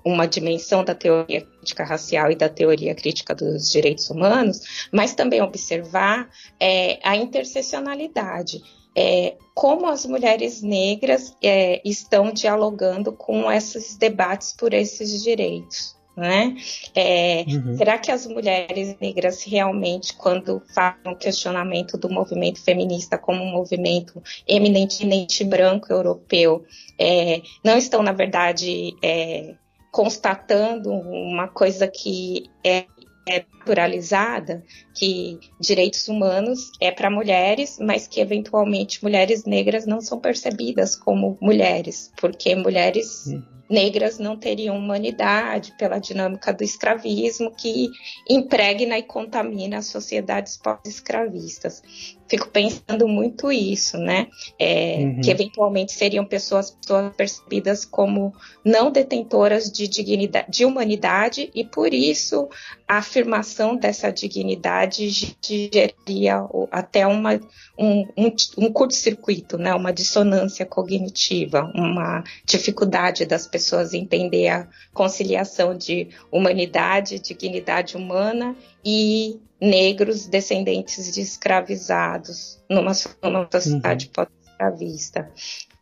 [0.05, 5.41] uma dimensão da teoria crítica racial e da teoria crítica dos direitos humanos, mas também
[5.41, 8.61] observar é, a interseccionalidade.
[8.97, 15.95] É, como as mulheres negras é, estão dialogando com esses debates por esses direitos.
[16.15, 16.55] Né?
[16.95, 17.75] É, uhum.
[17.75, 23.51] Será que as mulheres negras realmente, quando fazem um questionamento do movimento feminista como um
[23.51, 26.63] movimento eminentemente branco europeu,
[26.97, 29.55] é, não estão, na verdade, é,
[29.95, 32.85] constatando uma coisa que é,
[33.25, 34.61] é naturalizada,
[34.93, 41.37] que direitos humanos é para mulheres, mas que eventualmente mulheres negras não são percebidas como
[41.41, 47.89] mulheres, porque mulheres uhum negras não teriam humanidade pela dinâmica do escravismo que
[48.29, 51.81] impregna e contamina as sociedades pós-escravistas.
[52.27, 54.27] Fico pensando muito isso, né?
[54.57, 55.21] É, uhum.
[55.21, 61.93] Que eventualmente seriam pessoas, pessoas percebidas como não detentoras de dignidade, de humanidade, e por
[61.93, 62.49] isso
[62.87, 67.39] a afirmação dessa dignidade geraria até uma,
[67.77, 69.73] um, um, um curto-circuito, né?
[69.75, 79.39] Uma dissonância cognitiva, uma dificuldade das pessoas entender a conciliação de humanidade, dignidade humana e
[79.61, 82.91] negros descendentes de escravizados numa,
[83.23, 84.11] numa sociedade uhum.
[84.11, 85.31] pós-escravista.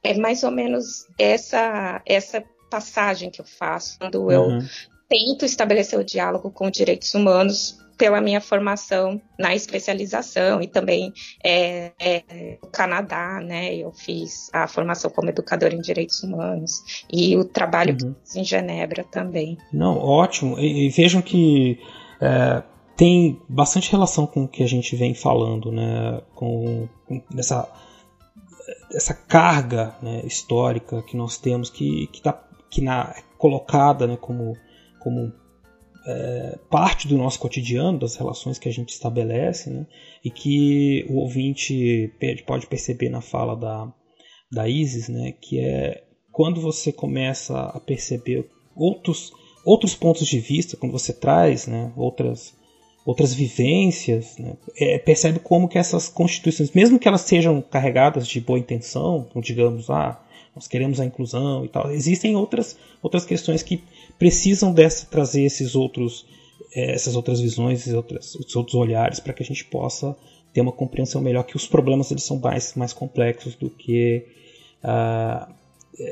[0.04, 4.32] É mais ou menos essa, essa passagem que eu faço quando uhum.
[4.32, 4.60] eu
[5.08, 11.13] tento estabelecer o diálogo com direitos humanos pela minha formação na especialização e também
[11.44, 13.76] é, é, no Canadá, né?
[13.76, 18.16] Eu fiz a formação como educadora em direitos humanos e o trabalho uhum.
[18.36, 19.58] em Genebra também.
[19.72, 20.60] Não, ótimo.
[20.60, 21.80] E, e vejam que
[22.20, 22.63] é,
[22.98, 26.22] tem bastante relação com o que a gente vem falando, né?
[26.34, 27.70] Com, com essa
[28.94, 32.34] essa carga né, histórica que nós temos que que está
[32.70, 34.56] que na colocada né, como
[35.04, 35.34] como
[36.06, 39.86] é, parte do nosso cotidiano, das relações que a gente estabelece, né?
[40.24, 42.12] e que o ouvinte
[42.46, 43.94] pode perceber na fala da,
[44.52, 45.34] da Isis, né?
[45.39, 49.32] que é quando você começa a perceber outros,
[49.66, 51.94] outros pontos de vista, quando você traz né?
[51.96, 52.54] outras,
[53.06, 54.58] outras vivências, né?
[54.78, 59.89] é, percebe como que essas constituições, mesmo que elas sejam carregadas de boa intenção, digamos,
[59.89, 60.20] ah,
[60.56, 61.92] nós queremos a inclusão e tal.
[61.92, 63.84] Existem outras, outras questões que
[64.17, 66.26] precisam dessa, trazer esses outros,
[66.73, 70.15] é, essas outras visões, esses outros, esses outros olhares para que a gente possa
[70.54, 74.26] ter uma compreensão melhor que os problemas eles são mais, mais complexos do que
[74.84, 75.52] uh,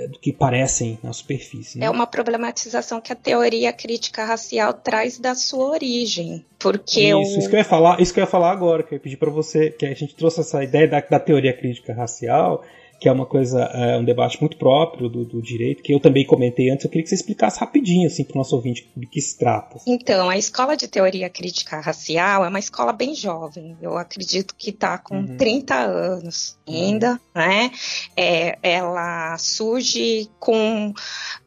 [0.09, 1.79] do que parecem na superfície.
[1.79, 1.87] Né?
[1.87, 7.39] É uma problematização que a teoria crítica racial traz da sua origem, porque isso, o...
[7.39, 9.17] isso que eu ia falar, isso que eu ia falar agora, que eu ia pedir
[9.17, 12.63] para você, que a gente trouxe essa ideia da, da teoria crítica racial
[13.01, 16.23] que é uma coisa, é um debate muito próprio do, do, direito, que eu também
[16.23, 16.85] comentei antes.
[16.85, 19.79] Eu queria que você explicasse rapidinho, assim, para o nosso ouvinte, de que se trata.
[19.87, 23.75] Então, a Escola de Teoria Crítica Racial é uma escola bem jovem.
[23.81, 25.35] Eu acredito que está com uhum.
[25.35, 27.17] 30 anos ainda, uhum.
[27.33, 27.71] né?
[28.15, 30.93] É, ela surge com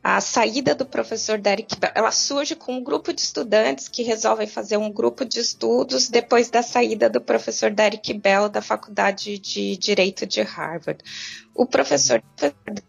[0.05, 1.93] a saída do professor Derek Bell.
[1.95, 6.51] Ela surge com um grupo de estudantes que resolvem fazer um grupo de estudos depois
[6.51, 11.03] da saída do professor Derek Bell da Faculdade de Direito de Harvard.
[11.55, 12.23] O professor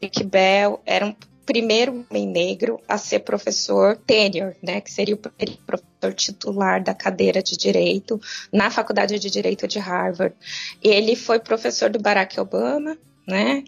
[0.02, 5.18] Dick Bell era um primeiro homem negro a ser professor tenure, né, que seria o
[5.18, 8.20] professor titular da cadeira de direito
[8.52, 10.36] na Faculdade de Direito de Harvard.
[10.84, 12.98] Ele foi professor do Barack Obama,
[13.28, 13.64] né?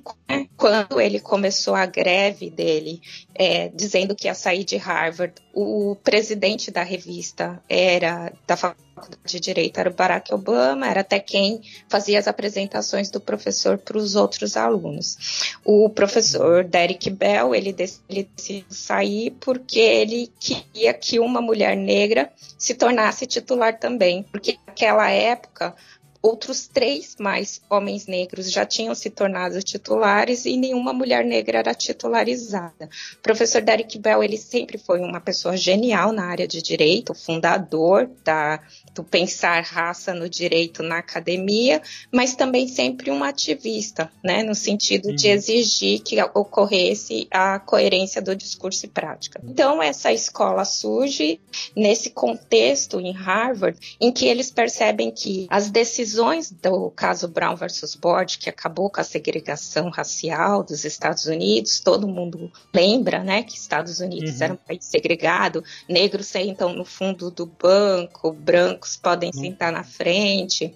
[0.56, 3.02] Quando ele começou a greve dele,
[3.34, 8.88] é, dizendo que ia sair de Harvard, o presidente da revista era da Faculdade
[9.26, 13.98] de direito era o Barack Obama, era até quem fazia as apresentações do professor para
[13.98, 15.56] os outros alunos.
[15.64, 22.74] O professor Derek Bell, ele decidiu sair porque ele queria que uma mulher negra se
[22.74, 25.76] tornasse titular também, porque naquela época
[26.22, 31.74] outros três mais homens negros já tinham se tornado titulares e nenhuma mulher negra era
[31.74, 32.90] titularizada.
[33.14, 38.10] O professor Derek Bell, ele sempre foi uma pessoa genial na área de direito, fundador
[38.24, 38.60] da,
[38.94, 45.10] do pensar raça no direito na academia, mas também sempre um ativista, né, no sentido
[45.10, 45.16] uhum.
[45.16, 49.40] de exigir que ocorresse a coerência do discurso e prática.
[49.44, 51.40] Então, essa escola surge
[51.76, 57.56] nesse contexto em Harvard, em que eles percebem que as decisões decisões do caso Brown
[57.56, 63.44] versus Board, que acabou com a segregação racial dos Estados Unidos, todo mundo lembra, né,
[63.44, 64.44] que Estados Unidos uhum.
[64.44, 69.42] era um país segregado, negros sentam no fundo do banco, brancos podem uhum.
[69.42, 70.74] sentar na frente.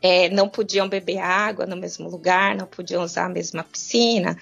[0.00, 4.38] É, não podiam beber água no mesmo lugar, não podiam usar a mesma piscina.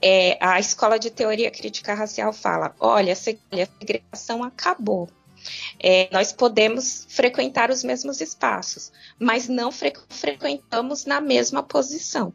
[0.00, 5.10] É, a escola de teoria crítica racial fala: olha, a segregação acabou.
[5.78, 12.32] É, nós podemos frequentar os mesmos espaços, mas não fre frequentamos na mesma posição.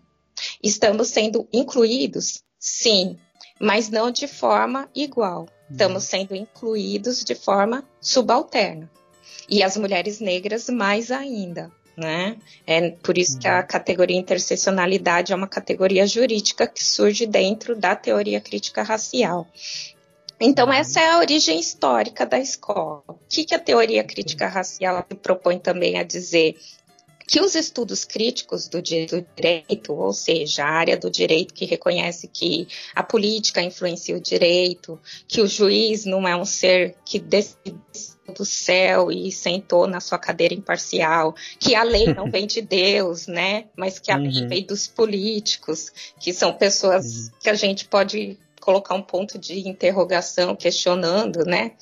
[0.63, 2.43] Estamos sendo incluídos?
[2.59, 3.17] Sim,
[3.59, 5.47] mas não de forma igual.
[5.69, 8.89] Estamos sendo incluídos de forma subalterna.
[9.47, 11.71] E as mulheres negras mais ainda.
[11.95, 12.37] Né?
[12.65, 13.67] É por isso que a uhum.
[13.67, 19.47] categoria interseccionalidade é uma categoria jurídica que surge dentro da teoria crítica racial.
[20.41, 20.73] Então, uhum.
[20.73, 23.03] essa é a origem histórica da escola.
[23.07, 26.55] O que, que a teoria crítica racial propõe também a dizer?
[27.31, 32.67] que os estudos críticos do direito, ou seja, a área do direito que reconhece que
[32.93, 34.99] a política influencia o direito,
[35.29, 37.79] que o juiz não é um ser que decide
[38.35, 43.27] do céu e sentou na sua cadeira imparcial, que a lei não vem de Deus,
[43.27, 43.67] né?
[43.77, 44.23] Mas que a uhum.
[44.23, 47.29] lei vem dos políticos, que são pessoas uhum.
[47.39, 51.73] que a gente pode colocar um ponto de interrogação, questionando, né?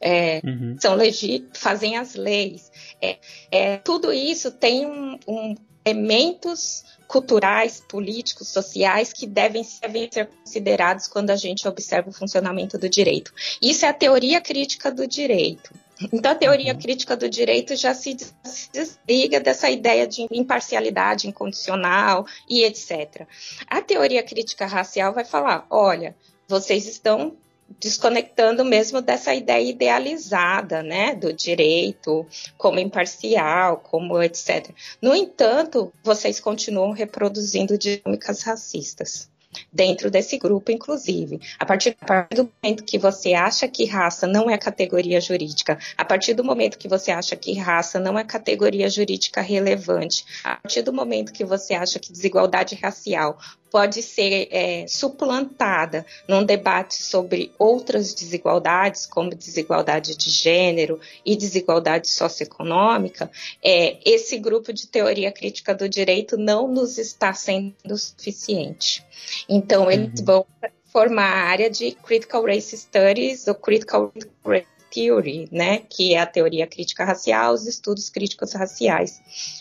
[0.00, 0.76] É, uhum.
[0.80, 2.70] São legítimos, fazem as leis.
[3.02, 3.18] É,
[3.50, 11.30] é, tudo isso tem um, um, elementos culturais, políticos, sociais que devem ser considerados quando
[11.30, 13.32] a gente observa o funcionamento do direito.
[13.60, 15.72] Isso é a teoria crítica do direito.
[16.12, 16.78] Então, a teoria uhum.
[16.78, 23.26] crítica do direito já se, se desliga dessa ideia de imparcialidade incondicional e etc.
[23.66, 26.14] A teoria crítica racial vai falar: olha,
[26.46, 27.36] vocês estão
[27.80, 34.70] desconectando mesmo dessa ideia idealizada, né, do direito como imparcial, como etc.
[35.02, 39.28] No entanto, vocês continuam reproduzindo dinâmicas racistas
[39.72, 41.40] dentro desse grupo, inclusive.
[41.58, 45.78] A partir, a partir, do momento que você acha que raça não é categoria jurídica,
[45.96, 50.56] a partir do momento que você acha que raça não é categoria jurídica relevante, a
[50.56, 53.38] partir do momento que você acha que desigualdade racial
[53.70, 62.08] pode ser é, suplantada num debate sobre outras desigualdades, como desigualdade de gênero e desigualdade
[62.08, 63.30] socioeconômica,
[63.62, 69.04] é, esse grupo de teoria crítica do direito não nos está sendo suficiente.
[69.48, 70.26] Então, eles uhum.
[70.26, 70.46] vão
[70.86, 74.12] formar a área de Critical Race Studies ou Critical
[74.44, 79.20] Race Theory, né, que é a teoria crítica racial, os estudos críticos raciais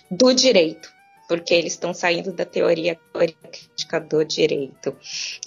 [0.10, 0.97] do direito
[1.28, 4.96] porque eles estão saindo da teoria, teoria crítica do direito.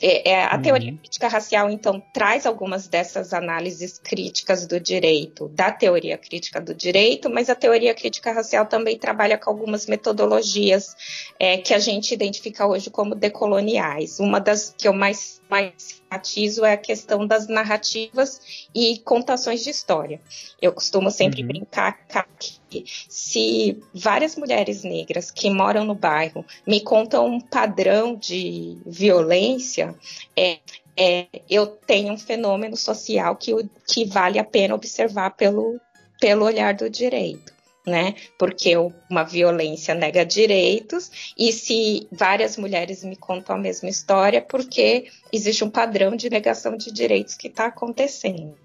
[0.00, 0.62] É, é, a uhum.
[0.62, 6.74] teoria crítica racial, então, traz algumas dessas análises críticas do direito, da teoria crítica do
[6.74, 10.94] direito, mas a teoria crítica racial também trabalha com algumas metodologias
[11.38, 14.20] é, que a gente identifica hoje como decoloniais.
[14.20, 19.70] Uma das que eu mais, mais enfatizo é a questão das narrativas e contações de
[19.70, 20.20] história.
[20.60, 21.48] Eu costumo sempre uhum.
[21.48, 22.06] brincar
[22.40, 29.94] que se várias mulheres negras que moram no bairro me contam um padrão de violência,
[30.36, 30.58] é,
[30.96, 33.52] é, eu tenho um fenômeno social que,
[33.86, 35.80] que vale a pena observar pelo,
[36.20, 38.14] pelo olhar do direito né?
[38.38, 38.74] Porque
[39.10, 45.64] uma violência nega direitos, e se várias mulheres me contam a mesma história, porque existe
[45.64, 48.56] um padrão de negação de direitos que está acontecendo.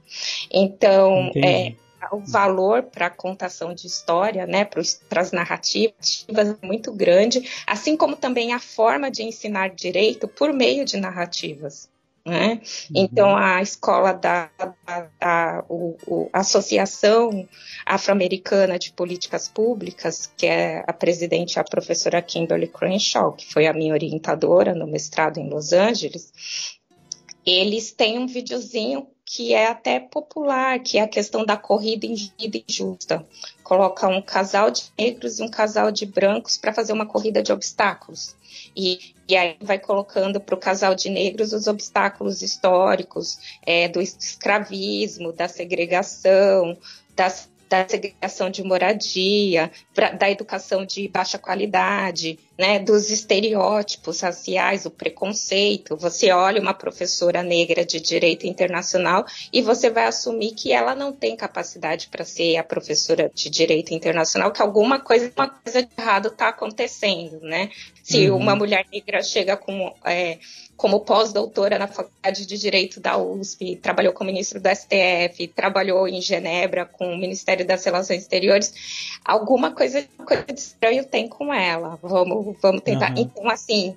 [0.51, 1.73] Então, é,
[2.11, 7.95] o valor para a contação de história, né, para as narrativas, é muito grande, assim
[7.97, 11.89] como também a forma de ensinar direito por meio de narrativas.
[12.27, 12.53] Né?
[12.53, 12.59] Uhum.
[12.95, 17.47] Então, a escola da, da, da o, o, Associação
[17.85, 23.73] Afro-Americana de Políticas Públicas, que é a presidente, a professora Kimberly Crenshaw, que foi a
[23.73, 26.33] minha orientadora no mestrado em Los Angeles,
[27.45, 33.25] eles têm um videozinho que é até popular, que é a questão da corrida injusta.
[33.63, 37.51] coloca um casal de negros e um casal de brancos para fazer uma corrida de
[37.51, 38.35] obstáculos.
[38.75, 43.99] E, e aí vai colocando para o casal de negros os obstáculos históricos é, do
[43.99, 46.77] escravismo, da segregação,
[47.15, 54.85] das da segregação de moradia, pra, da educação de baixa qualidade, né, dos estereótipos raciais,
[54.85, 55.97] o preconceito.
[55.97, 61.11] Você olha uma professora negra de direito internacional e você vai assumir que ela não
[61.11, 65.89] tem capacidade para ser a professora de direito internacional, que alguma coisa, uma coisa de
[65.97, 67.69] errado está acontecendo, né?
[68.03, 68.37] Se uhum.
[68.37, 70.37] uma mulher negra chega com é,
[70.77, 76.21] como pós-doutora na Faculdade de Direito da USP, trabalhou como ministro do STF, trabalhou em
[76.21, 81.97] Genebra com o Ministério das Relações Exteriores, alguma coisa, coisa de estranho tem com ela.
[82.01, 83.11] Vamos, vamos tentar.
[83.11, 83.21] Uhum.
[83.21, 83.95] Então, assim,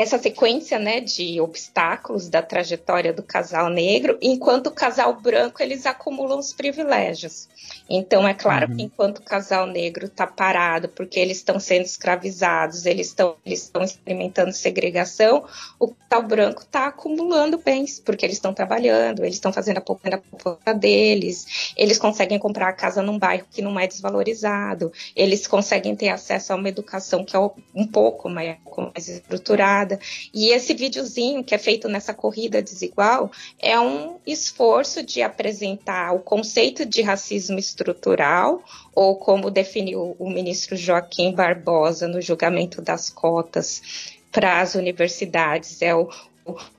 [0.00, 5.84] essa sequência né, de obstáculos da trajetória do casal negro, enquanto o casal branco eles
[5.84, 7.50] acumulam os privilégios.
[7.88, 8.76] Então é claro uhum.
[8.76, 13.70] que enquanto o casal negro está parado porque eles estão sendo escravizados, eles estão eles
[13.84, 15.44] experimentando segregação,
[15.78, 20.72] o casal branco está acumulando bens porque eles estão trabalhando, eles estão fazendo a poupança
[20.72, 26.08] deles, eles conseguem comprar a casa num bairro que não é desvalorizado, eles conseguem ter
[26.08, 27.38] acesso a uma educação que é
[27.74, 28.56] um pouco mais,
[28.94, 29.89] mais estruturada
[30.32, 36.20] e esse videozinho que é feito nessa corrida desigual é um esforço de apresentar o
[36.20, 38.62] conceito de racismo estrutural,
[38.94, 43.82] ou como definiu o ministro Joaquim Barbosa no julgamento das cotas
[44.30, 46.08] para as universidades, é o,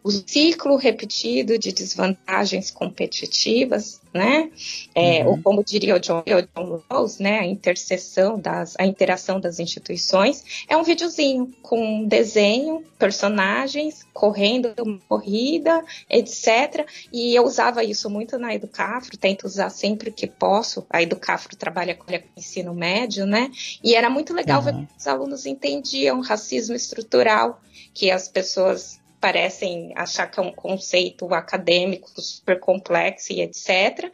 [0.04, 4.52] o ciclo repetido de desvantagens competitivas, né?
[4.94, 5.32] É, uhum.
[5.32, 7.40] Ou como diria o John, o John Rawls, né?
[7.40, 15.00] A interseção das, a interação das instituições é um videozinho com desenho, personagens correndo uma
[15.08, 16.88] corrida, etc.
[17.12, 20.86] E eu usava isso muito na Educafro, tento usar sempre que posso.
[20.90, 22.06] A Educafro trabalha com
[22.38, 23.50] ensino médio, né?
[23.84, 24.66] E era muito legal uhum.
[24.66, 27.62] ver que os alunos entendiam racismo estrutural,
[27.94, 34.12] que as pessoas parecem achar que é um conceito acadêmico super complexo e etc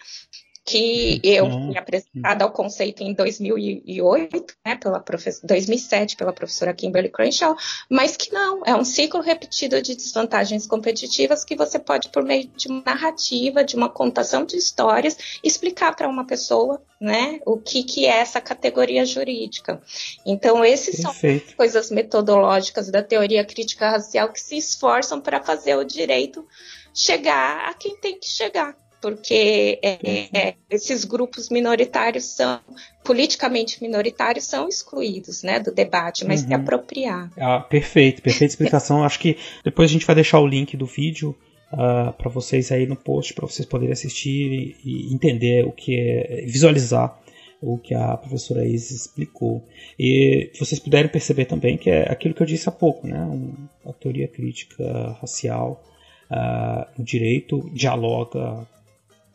[0.67, 1.67] que eu uhum.
[1.67, 5.01] fui apresentada ao conceito em 2008, né, pela
[5.43, 7.55] 2007 pela professora Kimberly Crenshaw,
[7.89, 12.49] mas que não, é um ciclo repetido de desvantagens competitivas que você pode, por meio
[12.49, 17.83] de uma narrativa, de uma contação de histórias, explicar para uma pessoa, né, o que,
[17.83, 19.81] que é essa categoria jurídica.
[20.25, 21.47] Então, esses Perfeito.
[21.47, 26.45] são coisas metodológicas da teoria crítica racial que se esforçam para fazer o direito
[26.93, 32.59] chegar a quem tem que chegar porque é, é, esses grupos minoritários são
[33.03, 36.47] politicamente minoritários são excluídos, né, do debate, mas uhum.
[36.47, 37.31] se apropriar.
[37.37, 39.03] Ah, perfeito, perfeita explicação.
[39.03, 41.35] Acho que depois a gente vai deixar o link do vídeo
[41.71, 45.71] uh, ah, para vocês aí no post para vocês poderem assistir e, e, entender o
[45.71, 47.17] que é, visualizar
[47.59, 49.65] o que a professora Isis explicou.
[49.97, 53.67] E vocês puderem perceber também que é aquilo que eu disse há pouco, né, um,
[53.89, 55.83] a teoria crítica racial
[56.29, 58.67] Uh, o direito dialoga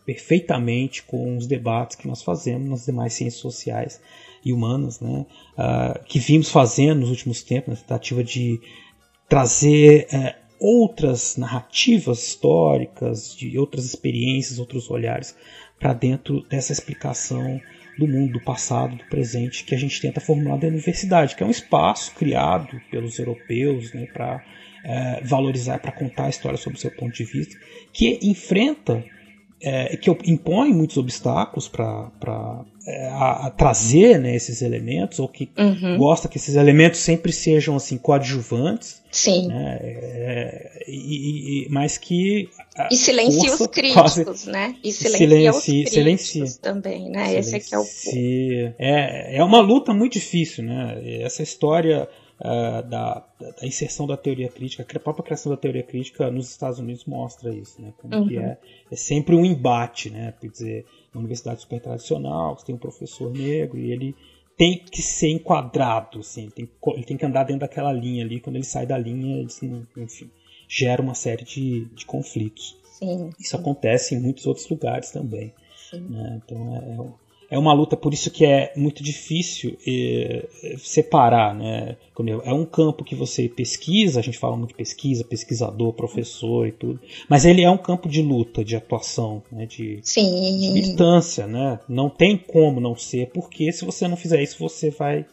[0.04, 4.00] perfeitamente com os debates que nós fazemos nas demais ciências sociais
[4.44, 5.26] e humanas, né,
[5.56, 8.60] uh, que vimos fazendo nos últimos tempos, na tentativa de
[9.28, 15.36] trazer uh, outras narrativas históricas, de outras experiências, outros olhares
[15.78, 17.60] para dentro dessa explicação
[17.98, 21.46] do mundo, do passado, do presente que a gente tenta formular da universidade, que é
[21.46, 24.40] um espaço criado pelos europeus né, para uh,
[24.84, 27.56] eh, valorizar, para contar a história sob o seu ponto de vista,
[27.92, 29.04] que enfrenta
[29.62, 32.10] é, que impõe muitos obstáculos para
[32.84, 35.96] é, a, a trazer né, esses elementos, ou que uhum.
[35.96, 39.00] gosta que esses elementos sempre sejam assim coadjuvantes.
[39.10, 39.46] Sim.
[39.46, 42.48] Né, é, e, e, mas que.
[42.90, 44.74] E silencia os críticos, quase, né?
[44.82, 47.28] E silencia, silencia os críticos silencia, também, né?
[47.28, 48.74] Silencia, Esse aqui é o.
[48.78, 51.00] É, é uma luta muito difícil, né?
[51.22, 52.08] Essa história
[52.42, 56.78] uh, da, da, inserção da teoria crítica, a própria criação da teoria crítica nos Estados
[56.78, 57.92] Unidos mostra isso, né?
[57.98, 58.28] Como uhum.
[58.28, 58.58] que é,
[58.90, 60.34] é sempre um embate, né?
[60.40, 64.14] Quer dizer, uma universidade super tradicional, você tem um professor negro e ele
[64.56, 68.38] tem que ser enquadrado, assim, ele tem, ele tem que andar dentro daquela linha ali,
[68.40, 70.30] quando ele sai da linha, ele, enfim,
[70.68, 72.76] gera uma série de, de conflitos.
[72.84, 73.30] Sim.
[73.40, 75.52] Isso acontece em muitos outros lugares também.
[75.92, 76.40] Né?
[76.44, 77.22] Então é, é
[77.52, 80.48] é uma luta, por isso que é muito difícil eh,
[80.78, 81.98] separar, né?
[82.44, 86.72] É um campo que você pesquisa, a gente fala muito de pesquisa, pesquisador, professor e
[86.72, 86.98] tudo,
[87.28, 89.66] mas ele é um campo de luta, de atuação, né?
[89.66, 91.78] de, de militância, né?
[91.86, 95.26] Não tem como não ser, porque se você não fizer isso, você vai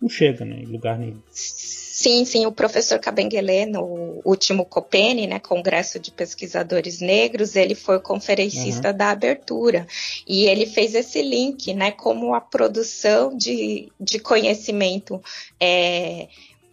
[0.00, 1.20] não chega né, em lugar nenhum.
[1.30, 7.96] Sim, sim, o professor Cabenguele, no último COPENE, né, Congresso de Pesquisadores Negros, ele foi
[7.96, 8.96] o conferencista uhum.
[8.96, 9.86] da abertura.
[10.26, 15.22] E ele fez esse link, né, como a produção de, de conhecimento
[15.58, 16.28] é,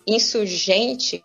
[0.05, 1.23] insurgente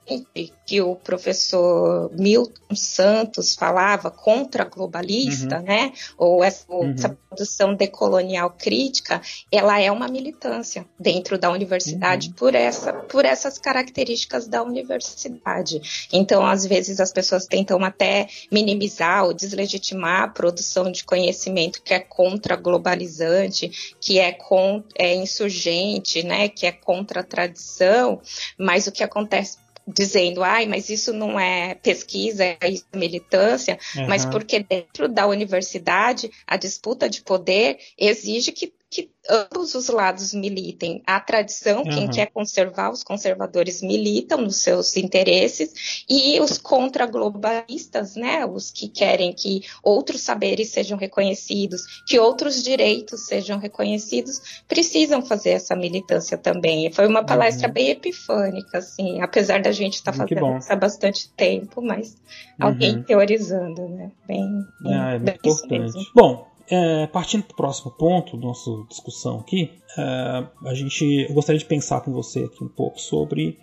[0.68, 5.62] que o professor Milton Santos falava contra globalista, uhum.
[5.62, 5.92] né?
[6.18, 6.92] Ou essa, uhum.
[6.92, 9.20] essa, produção decolonial crítica,
[9.52, 12.34] ela é uma militância dentro da universidade uhum.
[12.34, 16.08] por, essa, por essas características da universidade.
[16.12, 21.94] Então, às vezes, as pessoas tentam até minimizar ou deslegitimar a produção de conhecimento que
[21.94, 23.70] é contra globalizante,
[24.00, 26.48] que é, com, é insurgente, né?
[26.48, 28.20] Que é contra a tradição,
[28.58, 32.58] mas o que acontece dizendo, ai, mas isso não é pesquisa, é
[32.94, 34.06] militância, uhum.
[34.06, 40.32] mas porque dentro da universidade a disputa de poder exige que que ambos os lados
[40.32, 41.02] militem.
[41.06, 41.90] A tradição, uhum.
[41.90, 48.88] quem quer conservar, os conservadores militam nos seus interesses, e os contra-globalistas, né, os que
[48.88, 56.38] querem que outros saberes sejam reconhecidos, que outros direitos sejam reconhecidos, precisam fazer essa militância
[56.38, 56.90] também.
[56.92, 57.74] Foi uma palestra uhum.
[57.74, 62.14] bem epifânica, assim, apesar da gente estar tá fazendo isso há bastante tempo, mas
[62.58, 62.68] uhum.
[62.68, 64.10] alguém teorizando, né?
[64.26, 64.48] Bem,
[64.80, 66.10] bem, ah, é bem importante.
[66.14, 71.34] Bom, é, partindo para o próximo ponto da nossa discussão aqui, é, a gente, eu
[71.34, 73.58] gostaria de pensar com você aqui um pouco sobre,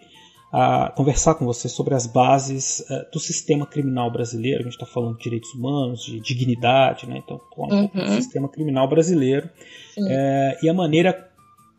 [0.52, 4.62] a, conversar com você sobre as bases é, do sistema criminal brasileiro.
[4.62, 7.22] A gente está falando de direitos humanos, de dignidade, né?
[7.24, 7.70] então um uhum.
[7.70, 8.16] pouco do uhum.
[8.16, 9.50] sistema criminal brasileiro
[9.98, 11.32] é, e a maneira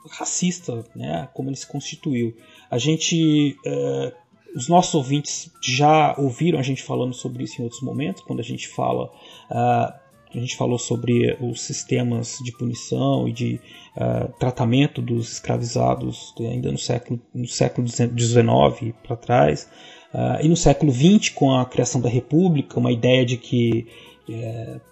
[0.09, 2.37] racista, né, como ele se constituiu.
[2.71, 4.13] A gente é,
[4.57, 8.43] os nossos ouvintes já ouviram a gente falando sobre isso em outros momentos, quando a
[8.43, 9.11] gente fala
[9.51, 10.06] uh,
[10.37, 13.61] a gente falou sobre os sistemas de punição e de
[13.97, 19.69] uh, tratamento dos escravizados ainda no século no século XIX para trás
[20.13, 23.87] uh, e no século XX com a criação da República uma ideia de que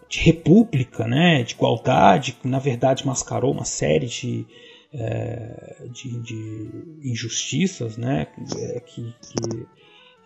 [0.09, 4.47] de república né de igualdade que na verdade mascarou uma série de
[5.91, 6.71] de, de,
[7.03, 8.29] injustiças né
[8.87, 9.67] que, que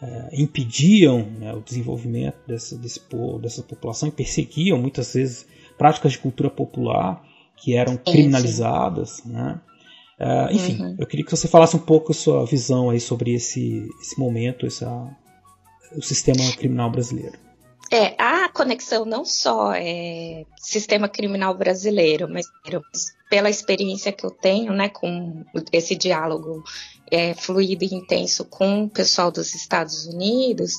[0.00, 3.00] é, impediam né, o desenvolvimento dessa, desse,
[3.40, 5.46] dessa população e perseguiam muitas vezes
[5.76, 7.22] práticas de cultura popular
[7.56, 9.60] que eram criminalizadas, né?
[10.18, 10.96] Uh, enfim, uhum.
[10.98, 14.66] eu queria que você falasse um pouco a sua visão aí sobre esse, esse momento,
[14.66, 14.88] essa,
[15.96, 17.38] o sistema criminal brasileiro.
[17.90, 22.46] É, a conexão não só é sistema criminal brasileiro, mas
[23.30, 26.64] pela experiência que eu tenho, né, com esse diálogo
[27.10, 30.72] é, fluido e intenso com o pessoal dos Estados Unidos,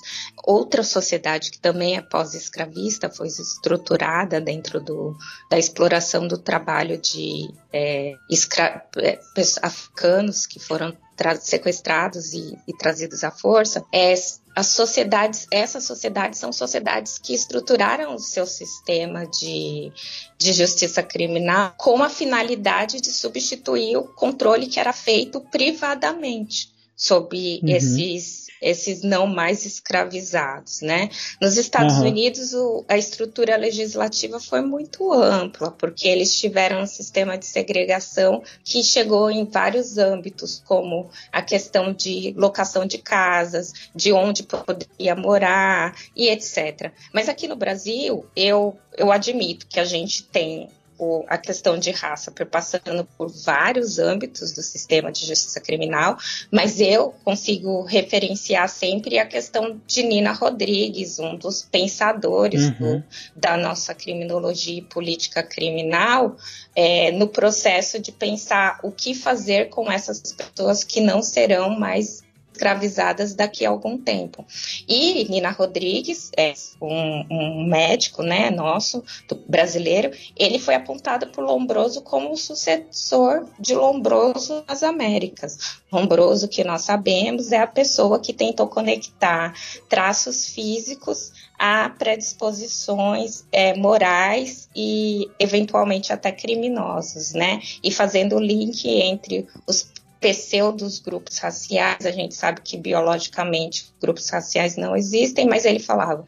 [0.43, 5.15] outra sociedade que também é pós-escravista foi estruturada dentro do,
[5.49, 9.19] da exploração do trabalho de é, escra é,
[9.61, 10.95] africanos que foram
[11.39, 14.13] sequestrados e, e, trazidos à força, é,
[14.59, 19.89] as sociedades, essas sociedades são sociedades que estruturaram o seu sistema de,
[20.37, 27.61] de justiça criminal com a finalidade de substituir o controle que era feito privadamente sobre
[27.63, 27.69] uhum.
[27.69, 31.09] esses esses não mais escravizados, né?
[31.41, 32.07] Nos Estados uhum.
[32.07, 38.43] Unidos, o, a estrutura legislativa foi muito ampla, porque eles tiveram um sistema de segregação
[38.63, 45.15] que chegou em vários âmbitos, como a questão de locação de casas, de onde poderia
[45.15, 46.91] morar e etc.
[47.13, 50.69] Mas aqui no Brasil, eu, eu admito que a gente tem
[50.99, 56.17] o, a questão de raça perpassando por vários âmbitos do sistema de justiça criminal,
[56.51, 62.99] mas eu consigo referenciar sempre a questão de Nina Rodrigues, um dos pensadores uhum.
[62.99, 63.03] do,
[63.35, 66.35] da nossa criminologia e política criminal,
[66.75, 72.21] é, no processo de pensar o que fazer com essas pessoas que não serão mais
[72.59, 74.45] escravizadas daqui a algum tempo.
[74.87, 79.01] E Nina Rodrigues, é um, um médico né, nosso,
[79.47, 85.79] brasileiro, ele foi apontado por Lombroso como o sucessor de Lombroso nas Américas.
[85.91, 89.53] Lombroso, que nós sabemos, é a pessoa que tentou conectar
[89.87, 97.59] traços físicos a predisposições é, morais e eventualmente até criminosos, né?
[97.83, 99.83] E fazendo o link entre os
[100.19, 106.25] pseudos grupos raciais, a gente sabe que biologicamente grupos raciais não existem, mas ele falava,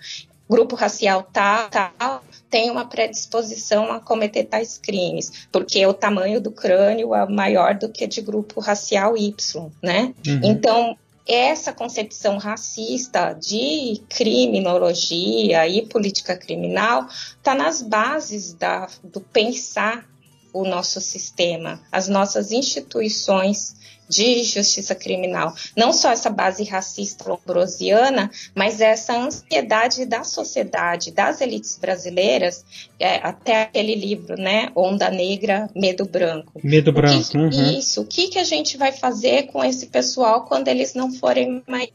[0.50, 6.52] grupo racial tal, tal, tem uma predisposição a cometer tais crimes, porque o tamanho do
[6.52, 10.14] crânio é maior do que de grupo racial Y, né?
[10.28, 10.42] Uhum.
[10.44, 20.06] Então, essa concepção racista de criminologia e política criminal está nas bases da, do pensar
[20.52, 23.76] o nosso sistema, as nossas instituições
[24.12, 25.56] de justiça criminal.
[25.76, 32.66] Não só essa base racista lombrosiana, mas essa ansiedade da sociedade, das elites brasileiras,
[33.00, 34.70] é, até aquele livro, né?
[34.76, 36.60] Onda Negra, Medo Branco.
[36.62, 37.30] Medo Branco.
[37.30, 37.80] Que, uhum.
[37.80, 38.02] Isso.
[38.02, 41.90] O que, que a gente vai fazer com esse pessoal quando eles não forem mais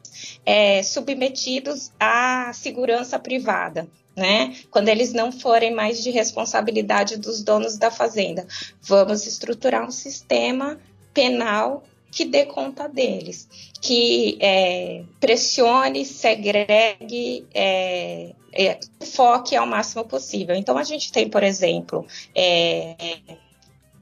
[0.47, 3.87] é, submetidos à segurança privada?
[4.17, 4.55] né?
[4.71, 8.47] Quando eles não forem mais de responsabilidade dos donos da fazenda,
[8.81, 10.79] vamos estruturar um sistema
[11.13, 11.83] penal
[12.17, 13.47] que dê conta deles,
[13.79, 20.57] que é, pressione, segregue, é, é, foque ao máximo possível.
[20.57, 23.19] Então a gente tem, por exemplo, é,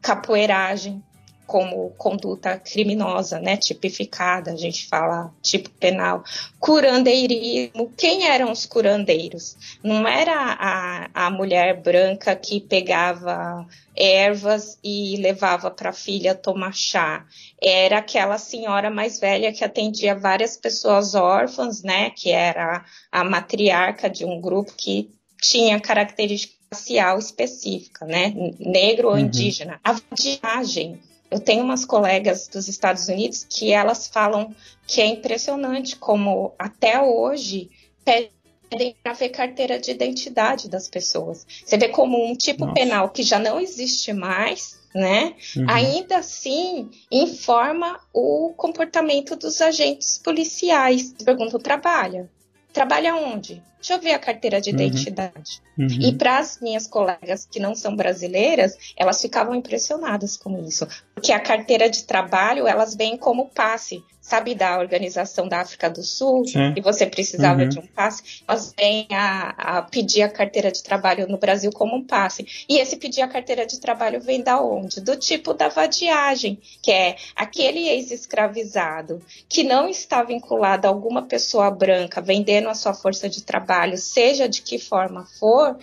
[0.00, 1.02] capoeiragem,
[1.46, 6.24] como conduta criminosa, né, tipificada, a gente fala tipo penal,
[6.58, 9.56] curandeirismo, quem eram os curandeiros?
[9.82, 13.66] Não era a, a mulher branca que pegava
[13.96, 17.24] ervas e levava para a filha tomar chá,
[17.62, 24.08] era aquela senhora mais velha que atendia várias pessoas órfãs, né, que era a matriarca
[24.08, 29.20] de um grupo que tinha característica racial específica, né, negro ou uhum.
[29.20, 29.78] indígena.
[29.84, 31.00] A viagem
[31.34, 34.54] eu tenho umas colegas dos Estados Unidos que elas falam
[34.86, 37.70] que é impressionante como até hoje
[38.04, 41.44] pedem para ver carteira de identidade das pessoas.
[41.64, 42.74] Você vê como um tipo Nossa.
[42.74, 45.34] penal que já não existe mais, né?
[45.56, 45.66] Uhum.
[45.68, 51.14] Ainda assim informa o comportamento dos agentes policiais.
[51.24, 52.30] Pergunta, trabalha?
[52.72, 53.60] Trabalha onde?
[53.84, 54.76] Deixa eu ver a carteira de uhum.
[54.76, 55.60] identidade.
[55.78, 55.86] Uhum.
[56.00, 61.30] E para as minhas colegas que não são brasileiras, elas ficavam impressionadas com isso, porque
[61.30, 66.46] a carteira de trabalho elas vêm como passe sabe, da Organização da África do Sul,
[66.46, 66.72] Sim.
[66.74, 67.68] e você precisava uhum.
[67.68, 71.94] de um passe, nós vem a, a, pedir a carteira de trabalho no Brasil como
[71.94, 72.46] um passe.
[72.66, 75.02] E esse pedir a carteira de trabalho vem da onde?
[75.02, 81.70] Do tipo da vadiagem, que é aquele ex-escravizado que não está vinculado a alguma pessoa
[81.70, 85.76] branca vendendo a sua força de trabalho, seja de que forma for,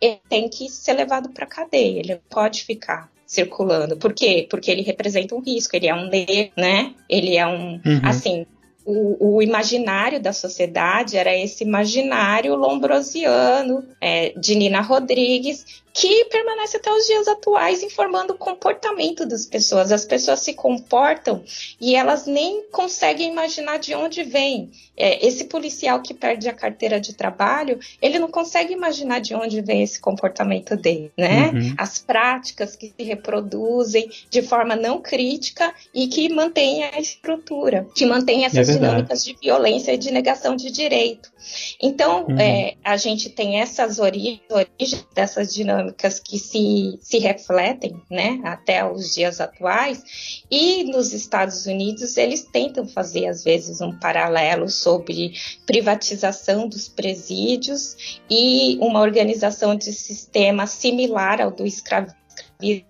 [0.00, 3.96] ele tem que ser levado para cadeia, ele pode ficar circulando.
[3.96, 4.46] Por quê?
[4.48, 6.94] Porque ele representa um risco, ele é um negro, né?
[7.08, 8.00] Ele é um, uhum.
[8.02, 8.46] assim,
[8.84, 15.64] o, o, imaginário da sociedade era esse imaginário lombrosiano é, de Nina Rodrigues,
[15.94, 19.92] que permanece até os dias atuais informando o comportamento das pessoas.
[19.92, 21.44] As pessoas se comportam
[21.80, 24.70] e elas nem conseguem imaginar de onde vem.
[24.96, 29.60] É, esse policial que perde a carteira de trabalho, ele não consegue imaginar de onde
[29.60, 31.50] vem esse comportamento dele, né?
[31.50, 31.74] Uhum.
[31.76, 38.04] As práticas que se reproduzem de forma não crítica e que mantém a estrutura, que
[38.04, 41.32] mantém essas é dinâmicas de violência e de negação de direito.
[41.80, 42.38] Então, uhum.
[42.38, 48.84] é, a gente tem essas origens, origens dessas dinâmicas que se, se refletem né, até
[48.84, 50.02] os dias atuais,
[50.50, 55.32] e nos Estados Unidos eles tentam fazer, às vezes, um paralelo sobre
[55.66, 62.24] privatização dos presídios e uma organização de sistema similar ao do escravismo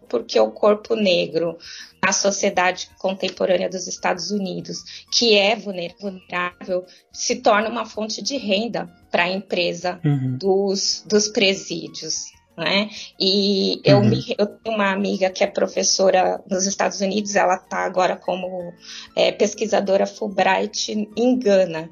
[0.09, 1.59] porque o corpo negro
[2.05, 8.91] na sociedade contemporânea dos Estados Unidos, que é vulnerável, se torna uma fonte de renda
[9.11, 10.37] para a empresa uhum.
[10.37, 12.35] dos, dos presídios.
[12.57, 12.89] Né?
[13.19, 14.11] E eu, uhum.
[14.11, 18.73] me, eu tenho uma amiga que é professora nos Estados Unidos, ela está agora como
[19.17, 21.91] é, pesquisadora Fulbright em Gana.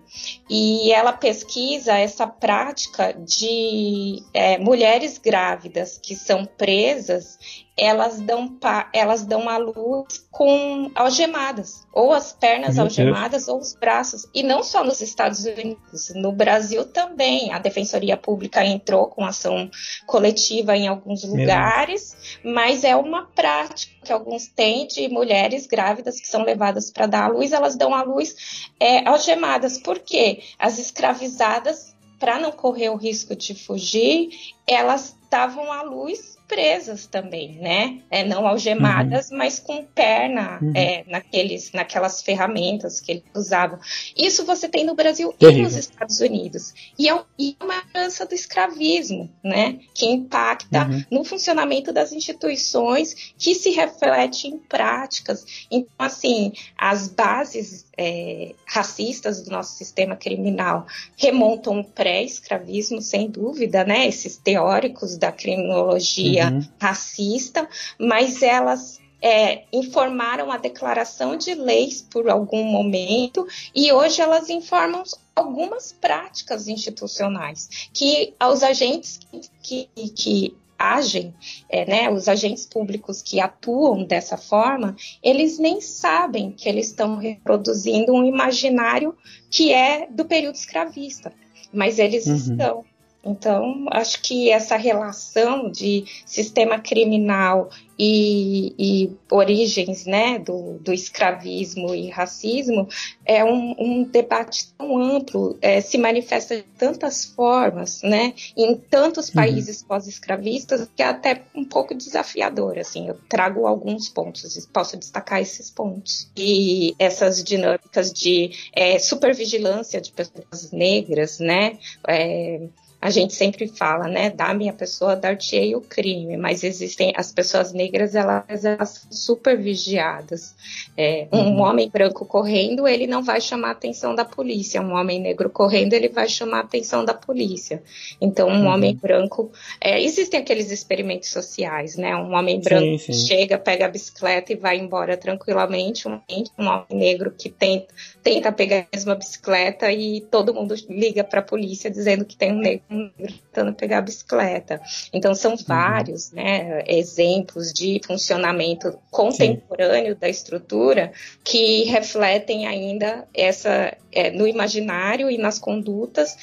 [0.49, 7.39] E ela pesquisa essa prática de é, mulheres grávidas que são presas
[7.77, 8.59] elas dão,
[8.93, 13.49] elas dão a luz com algemadas, ou as pernas Meu algemadas Deus.
[13.49, 14.27] ou os braços.
[14.35, 17.53] E não só nos Estados Unidos, no Brasil também.
[17.53, 19.71] A Defensoria Pública entrou com ação
[20.07, 26.27] coletiva em alguns lugares, mas é uma prática que alguns têm de mulheres grávidas que
[26.27, 29.79] são levadas para dar a luz, elas dão a luz é, algemadas.
[29.79, 30.43] Por quê?
[30.59, 34.31] As escravizadas, para não correr o risco de fugir,
[34.67, 38.01] elas davam à luz presas também, né?
[38.11, 39.39] É, não algemadas, uhum.
[39.39, 40.73] mas com perna uhum.
[40.75, 43.79] é, naqueles, naquelas ferramentas que eles usavam.
[44.15, 45.61] Isso você tem no Brasil Terrível.
[45.61, 46.75] e nos Estados Unidos.
[46.99, 49.79] E é, e é uma herança do escravismo, né?
[49.95, 51.05] Que impacta uhum.
[51.11, 55.67] no funcionamento das instituições, que se reflete em práticas.
[55.71, 60.87] Então, assim, as bases é, racistas do nosso sistema criminal
[61.17, 64.07] remontam pré-escravismo, sem dúvida, né?
[64.07, 66.61] Esses teóricos da criminologia uhum.
[66.81, 67.69] racista,
[67.99, 75.05] mas elas é, informaram a declaração de leis por algum momento e hoje elas informam
[75.35, 79.21] algumas práticas institucionais que os agentes
[79.63, 81.33] que, que agem,
[81.69, 87.17] é, né, os agentes públicos que atuam dessa forma, eles nem sabem que eles estão
[87.17, 89.17] reproduzindo um imaginário
[89.49, 91.33] que é do período escravista,
[91.73, 92.37] mas eles uhum.
[92.37, 92.85] estão.
[93.25, 101.95] Então, acho que essa relação de sistema criminal e, e origens né, do, do, escravismo
[101.95, 102.89] e racismo
[103.25, 109.29] é um, um debate tão amplo, é, se manifesta de tantas formas, né, em tantos
[109.29, 109.35] uhum.
[109.35, 109.89] países uhum.
[109.89, 112.77] pós-escravistas, que é até um pouco desafiador.
[112.77, 116.29] Assim, eu trago alguns pontos, posso destacar esses pontos.
[116.37, 122.67] E essas dinâmicas de é, supervigilância de pessoas negras, né, é,
[123.03, 127.73] a gente sempre fala, né, dá-me a pessoa, dar-te-ei o crime, mas existem as pessoas
[127.73, 130.55] negras, elas, elas são super vigiadas.
[130.97, 131.61] É, um uhum.
[131.63, 135.95] homem branco correndo, ele não vai chamar a atenção da polícia, um homem negro correndo,
[135.95, 137.83] ele vai chamar a atenção da polícia.
[138.21, 138.67] Então, um uhum.
[138.69, 139.51] homem branco,
[139.81, 143.27] é, existem aqueles experimentos sociais, né, um homem branco sim, sim.
[143.27, 146.21] chega, pega a bicicleta e vai embora tranquilamente, um,
[146.57, 147.93] um homem negro que tenta,
[148.23, 152.53] tenta pegar a mesma bicicleta e todo mundo liga para a polícia dizendo que tem
[152.53, 154.81] um negro tentando pegar a bicicleta.
[155.13, 155.59] Então, são uhum.
[155.67, 156.37] vários uhum.
[156.37, 160.21] né, exemplos de funcionamento contemporâneo Sim.
[160.21, 161.13] da estrutura
[161.45, 166.37] que refletem ainda essa, é, no imaginário e nas condutas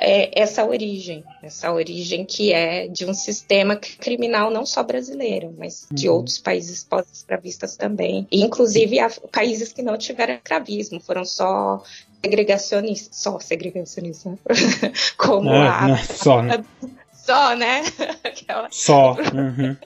[0.00, 5.86] é, essa origem, essa origem que é de um sistema criminal não só brasileiro, mas
[5.90, 5.94] uhum.
[5.94, 8.96] de outros países pós-escravistas também, inclusive
[9.30, 11.82] países que não tiveram escravismo, foram só
[12.22, 14.38] segregacionista, só segregacionista,
[15.16, 15.96] como é, a, né?
[16.04, 16.64] só, né?
[17.12, 17.82] só, né?
[18.24, 18.68] Aquela...
[18.70, 19.12] Só.
[19.14, 19.76] Uhum.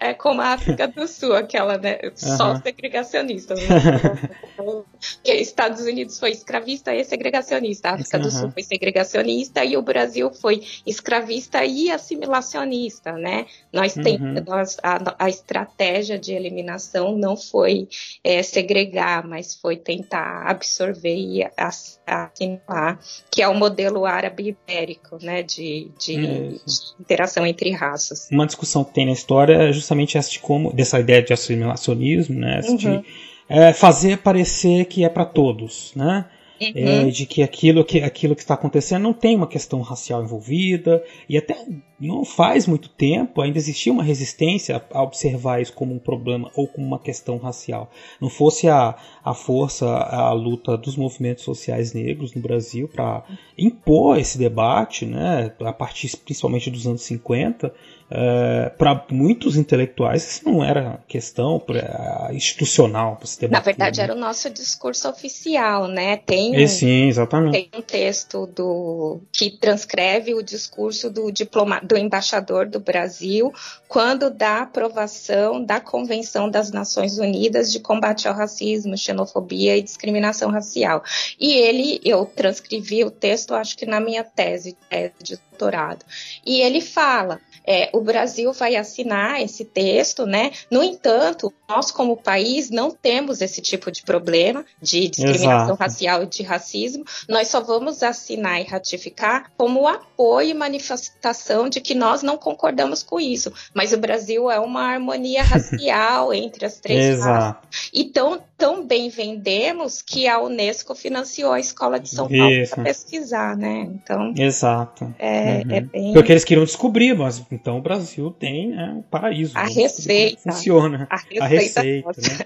[0.00, 1.98] É como a África do Sul, aquela, né?
[2.14, 2.62] Só uhum.
[2.62, 3.54] segregacionista.
[3.54, 3.62] Né?
[5.24, 7.90] Estados Unidos foi escravista e segregacionista.
[7.90, 8.22] A África uhum.
[8.22, 13.46] do Sul foi segregacionista e o Brasil foi escravista e assimilacionista, né?
[13.72, 14.42] Nós tem, uhum.
[14.46, 17.88] nós, a, a, estratégia de eliminação não foi
[18.24, 22.98] é, segregar, mas foi tentar absorver e assimilar,
[23.30, 25.42] que é o modelo árabe ibérico, né?
[25.42, 26.58] De, de, de
[27.00, 28.28] interação entre raças.
[28.30, 32.38] Uma discussão que tem na história é justamente essa de como, dessa ideia de assimilacionismo,
[32.38, 32.60] né?
[32.68, 32.76] Uhum.
[32.76, 33.04] De
[33.48, 36.26] é, fazer parecer que é para todos, né?
[36.60, 36.72] Uhum.
[36.74, 41.04] É, de que aquilo que aquilo que está acontecendo não tem uma questão racial envolvida
[41.28, 41.56] e até
[42.00, 46.66] não faz muito tempo ainda existia uma resistência a observar isso como um problema ou
[46.66, 47.90] como uma questão racial.
[48.20, 53.22] Não fosse a, a força, a luta dos movimentos sociais negros no Brasil para
[53.56, 57.72] impor esse debate, né, a partir principalmente dos anos 50,
[58.10, 64.04] Uh, para muitos intelectuais isso não era questão pra, institucional se debater, Na verdade, né?
[64.04, 66.16] era o nosso discurso oficial, né?
[66.16, 67.52] Tem um, sim, exatamente.
[67.52, 73.52] Tem um texto do que transcreve o discurso do diploma, do embaixador do Brasil
[73.86, 80.50] quando da aprovação da Convenção das Nações Unidas de combate ao racismo, xenofobia e discriminação
[80.50, 81.02] racial.
[81.38, 86.04] E ele, eu transcrevi o texto, acho que na minha tese, tese de doutorado.
[86.46, 87.40] E ele fala
[87.70, 90.52] é, o Brasil vai assinar esse texto, né?
[90.70, 95.78] No entanto, nós como país não temos esse tipo de problema de discriminação Exato.
[95.78, 97.04] racial e de racismo.
[97.28, 103.02] Nós só vamos assinar e ratificar como apoio e manifestação de que nós não concordamos
[103.02, 103.52] com isso.
[103.74, 107.90] Mas o Brasil é uma harmonia racial entre as três raças.
[107.92, 113.56] Então, tão bem vendemos que a Unesco financiou a Escola de São Paulo para pesquisar,
[113.56, 113.88] né?
[113.94, 115.14] Então, Exato.
[115.16, 115.74] É, uhum.
[115.74, 116.12] é bem...
[116.12, 119.56] Porque eles queriam descobrir, mas então o Brasil tem né, um paraíso.
[119.56, 120.42] A receita.
[120.42, 121.06] Funciona.
[121.08, 121.80] A receita.
[121.80, 122.38] A receita né?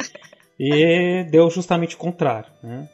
[0.60, 2.52] E deu justamente o contrário.
[2.62, 2.88] Né?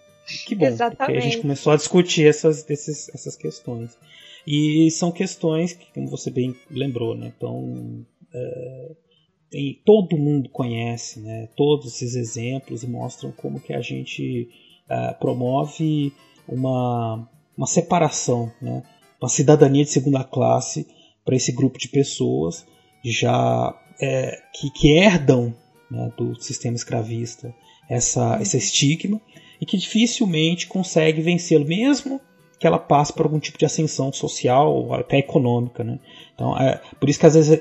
[0.46, 0.96] Que bom, Exatamente.
[0.96, 3.98] porque a gente começou a discutir essas, esses, essas questões.
[4.46, 7.32] E são questões que, como você bem lembrou, né?
[7.36, 8.90] Então, é,
[9.50, 11.48] tem, todo mundo conhece, né?
[11.56, 14.48] Todos esses exemplos mostram como que a gente
[14.88, 16.12] é, promove
[16.46, 18.82] uma, uma separação, né?
[19.20, 20.86] Uma cidadania de segunda classe
[21.24, 22.66] para esse grupo de pessoas
[23.04, 25.54] já é, que, que, herdam
[25.90, 27.54] né, do sistema escravista
[27.88, 29.20] essa, esse estigma
[29.60, 32.20] e que dificilmente consegue vencê-lo, mesmo
[32.58, 35.84] que ela passe por algum tipo de ascensão social ou até econômica.
[35.84, 35.98] Né?
[36.34, 37.60] Então, é, por isso que às vezes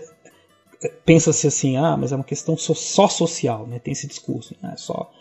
[1.05, 3.79] pensa-se assim, ah, mas é uma questão só, só social, né?
[3.79, 4.71] tem esse discurso, né?
[4.73, 5.11] é só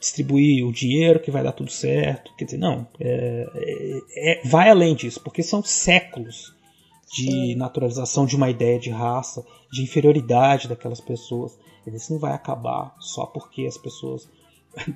[0.00, 2.32] distribuir o dinheiro que vai dar tudo certo.
[2.36, 6.54] Quer dizer, não, é, é, é vai além disso, porque são séculos
[7.10, 7.54] de Sim.
[7.54, 11.56] naturalização de uma ideia de raça, de inferioridade daquelas pessoas.
[11.86, 14.28] Isso não vai acabar só porque as pessoas.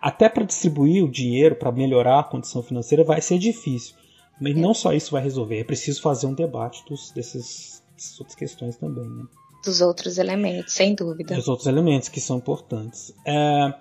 [0.00, 3.96] Até para distribuir o dinheiro, para melhorar a condição financeira, vai ser difícil.
[4.40, 4.60] Mas é.
[4.60, 8.76] não só isso vai resolver, é preciso fazer um debate dos, desses outras, outras questões
[8.76, 9.08] também.
[9.08, 9.24] Né?
[9.64, 11.34] Dos outros elementos, sem dúvida.
[11.34, 13.12] Dos outros elementos que são importantes.
[13.26, 13.74] É,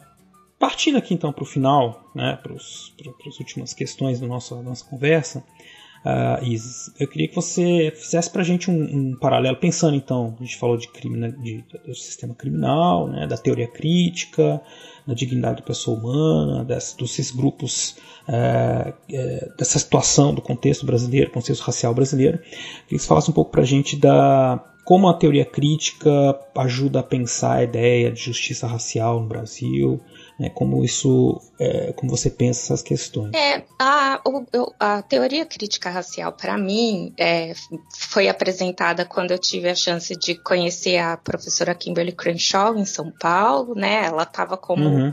[0.60, 4.84] partindo aqui então para o final, né, para as últimas questões da nossa, da nossa
[4.84, 5.44] conversa,
[6.06, 10.36] uh, Isis, eu queria que você fizesse para a gente um, um, paralelo, pensando então,
[10.40, 14.62] a gente falou de, crime, de, do sistema criminal, né, da teoria crítica,
[15.06, 17.96] da dignidade da pessoa humana, desse, desses grupos,
[18.28, 22.38] uh, uh, dessa situação do contexto brasileiro, contexto racial brasileiro.
[22.38, 26.10] Eu queria que você falasse um pouco para a gente da como a teoria crítica
[26.56, 30.00] ajuda a pensar a ideia de justiça racial no Brasil,
[30.40, 33.32] né, como isso, é, como você pensa essas questões?
[33.34, 34.22] É, a,
[34.80, 37.54] a teoria crítica racial, para mim, é,
[37.98, 43.12] foi apresentada quando eu tive a chance de conhecer a professora Kimberly Crenshaw em São
[43.20, 44.06] Paulo, né?
[44.06, 45.12] Ela estava como uhum.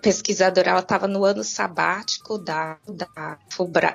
[0.00, 3.38] pesquisadora, ela estava no ano sabático da, da,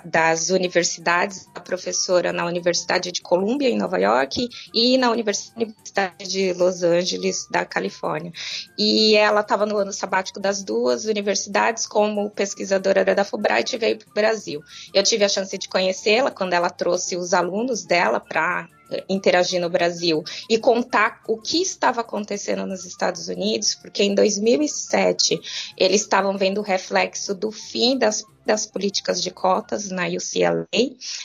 [0.05, 6.53] das universidades, a professora na Universidade de Columbia, em Nova York, e na Universidade de
[6.53, 8.31] Los Angeles, da Califórnia.
[8.77, 14.09] E ela estava no ano sabático das duas universidades como pesquisadora da Fulbright veio para
[14.09, 14.61] o Brasil.
[14.93, 19.61] Eu tive a chance de conhecê-la quando ela trouxe os alunos dela para eh, interagir
[19.61, 25.39] no Brasil e contar o que estava acontecendo nos Estados Unidos, porque em 2007
[25.77, 30.67] eles estavam vendo o reflexo do fim das das políticas de cotas na UCLA.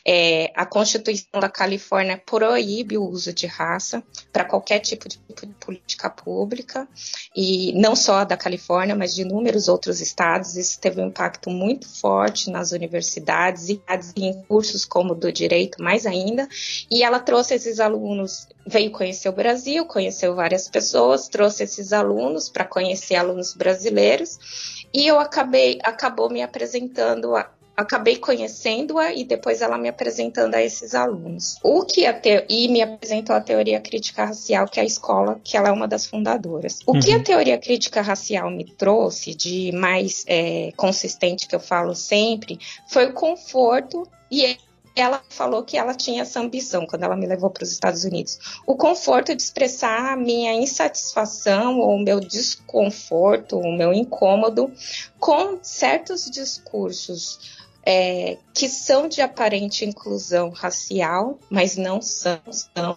[0.07, 4.03] É, a Constituição da Califórnia proíbe o uso de raça
[4.33, 5.19] para qualquer tipo de
[5.61, 6.87] política pública,
[7.35, 10.57] e não só da Califórnia, mas de inúmeros outros estados.
[10.57, 13.81] Isso teve um impacto muito forte nas universidades e
[14.17, 16.49] em cursos como do direito, mais ainda.
[16.91, 22.49] E ela trouxe esses alunos, veio conhecer o Brasil, conheceu várias pessoas, trouxe esses alunos
[22.49, 29.61] para conhecer alunos brasileiros e eu acabei, acabou me apresentando a, acabei conhecendo-a e depois
[29.61, 31.57] ela me apresentando a esses alunos.
[31.63, 32.45] O que a te...
[32.49, 35.89] e me apresentou a teoria crítica racial, que é a escola, que ela é uma
[35.89, 36.81] das fundadoras.
[36.87, 37.01] O uhum.
[37.01, 37.23] que a uhum.
[37.23, 43.15] teoria crítica racial me trouxe de mais é, consistente que eu falo sempre foi o
[43.15, 44.57] conforto e
[44.95, 48.39] ela falou que ela tinha essa ambição quando ela me levou para os Estados Unidos.
[48.67, 54.73] O conforto de expressar a minha insatisfação ou o meu desconforto, o meu incômodo
[55.19, 62.97] com certos discursos é, que são de aparente inclusão racial, mas não são, são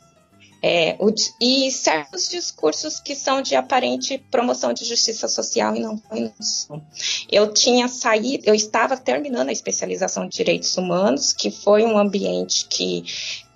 [0.67, 6.01] é, o, e certos discursos que são de aparente promoção de justiça social e não,
[6.39, 6.81] são.
[7.31, 12.65] Eu tinha saído, eu estava terminando a especialização de direitos humanos, que foi um ambiente
[12.67, 13.03] que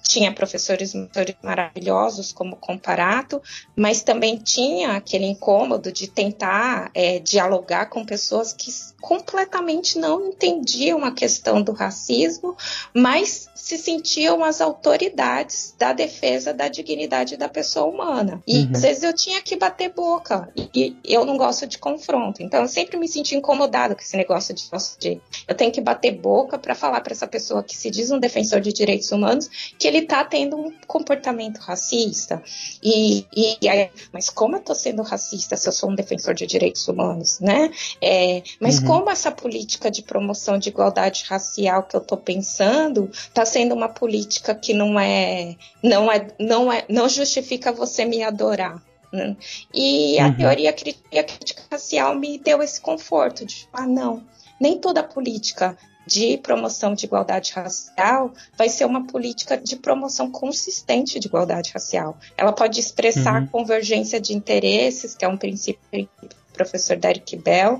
[0.01, 0.93] tinha professores
[1.41, 3.41] maravilhosos como Comparato,
[3.75, 11.03] mas também tinha aquele incômodo de tentar é, dialogar com pessoas que completamente não entendiam
[11.03, 12.55] a questão do racismo,
[12.93, 18.41] mas se sentiam as autoridades da defesa da dignidade da pessoa humana.
[18.47, 18.71] E uhum.
[18.73, 22.67] às vezes eu tinha que bater boca, e eu não gosto de confronto, então eu
[22.67, 24.69] sempre me senti incomodada com esse negócio de,
[24.99, 28.19] de eu tenho que bater boca para falar para essa pessoa que se diz um
[28.19, 32.41] defensor de direitos humanos que ele está tendo um comportamento racista.
[32.81, 36.45] E, e aí, mas como eu estou sendo racista se eu sou um defensor de
[36.45, 37.71] direitos humanos, né?
[38.01, 38.85] É, mas uhum.
[38.85, 43.89] como essa política de promoção de igualdade racial que eu estou pensando está sendo uma
[43.89, 48.81] política que não é, não é, não é, não justifica você me adorar.
[49.11, 49.35] Né?
[49.73, 50.37] E a uhum.
[50.37, 54.23] teoria crítica racial me deu esse conforto de, ah, não,
[54.61, 55.75] nem toda política
[56.09, 62.17] de promoção de igualdade racial vai ser uma política de promoção consistente de igualdade racial.
[62.35, 63.47] Ela pode expressar uhum.
[63.47, 67.79] convergência de interesses, que é um princípio do professor Derek Bell.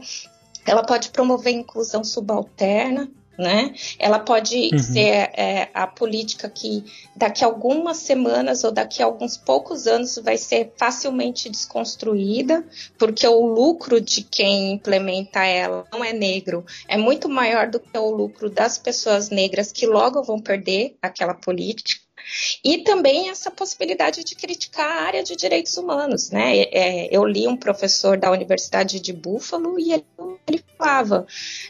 [0.65, 3.09] Ela pode promover inclusão subalterna,
[3.39, 3.73] né?
[3.97, 4.79] Ela pode uhum.
[4.79, 6.83] ser é, a política que
[7.15, 12.65] daqui a algumas semanas ou daqui a alguns poucos anos vai ser facilmente desconstruída,
[12.97, 17.97] porque o lucro de quem implementa ela não é negro, é muito maior do que
[17.97, 22.09] o lucro das pessoas negras que logo vão perder aquela política.
[22.63, 26.29] E também essa possibilidade de criticar a área de direitos humanos.
[26.29, 26.61] Né?
[26.71, 30.05] É, eu li um professor da Universidade de Buffalo e ele,
[30.47, 31.25] ele falava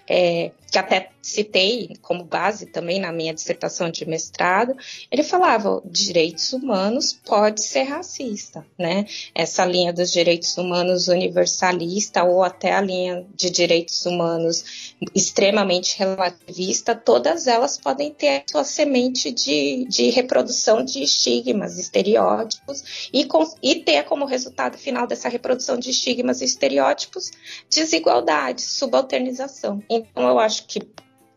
[0.07, 4.75] é, que até citei como base também na minha dissertação de mestrado,
[5.11, 9.05] ele falava direitos humanos pode ser racista, né?
[9.33, 16.95] Essa linha dos direitos humanos universalista ou até a linha de direitos humanos extremamente relativista,
[16.95, 23.75] todas elas podem ter sua semente de, de reprodução de estigmas, estereótipos e, com, e
[23.75, 27.31] ter como resultado final dessa reprodução de estigmas e estereótipos
[27.69, 29.83] desigualdade, subalternização.
[29.89, 30.81] Então eu acho que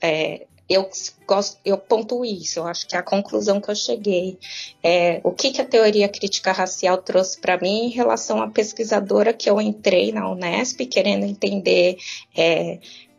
[0.00, 0.88] é, eu
[1.26, 4.38] gosto, eu pontuo isso, eu acho que é a conclusão que eu cheguei.
[4.82, 9.32] É, o que, que a teoria crítica racial trouxe para mim em relação à pesquisadora
[9.32, 11.98] que eu entrei na Unesp, querendo entender
[12.36, 12.78] é,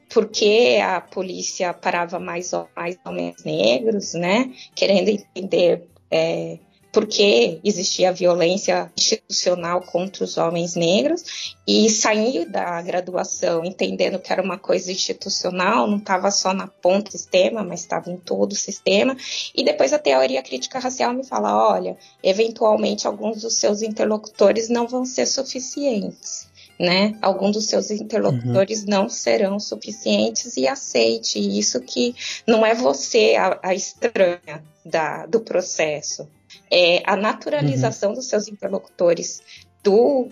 [0.10, 4.51] por que a polícia parava mais, mais homens negros, né?
[4.76, 5.88] Querendo entender.
[6.10, 6.60] É,
[6.94, 14.44] porque existia violência institucional contra os homens negros e saí da graduação entendendo que era
[14.44, 18.56] uma coisa institucional, não estava só na ponta do sistema, mas estava em todo o
[18.56, 19.18] sistema.
[19.56, 24.88] E depois a teoria crítica racial me fala, olha, eventualmente alguns dos seus interlocutores não
[24.88, 26.48] vão ser suficientes.
[26.80, 27.18] Né?
[27.22, 28.89] Alguns dos seus interlocutores uhum.
[28.89, 32.16] não serão suficientes e aceite isso que
[32.48, 36.28] não é você a, a estranha da, do processo
[36.74, 38.15] é, a naturalização uhum.
[38.15, 39.43] dos seus interlocutores
[39.84, 40.30] do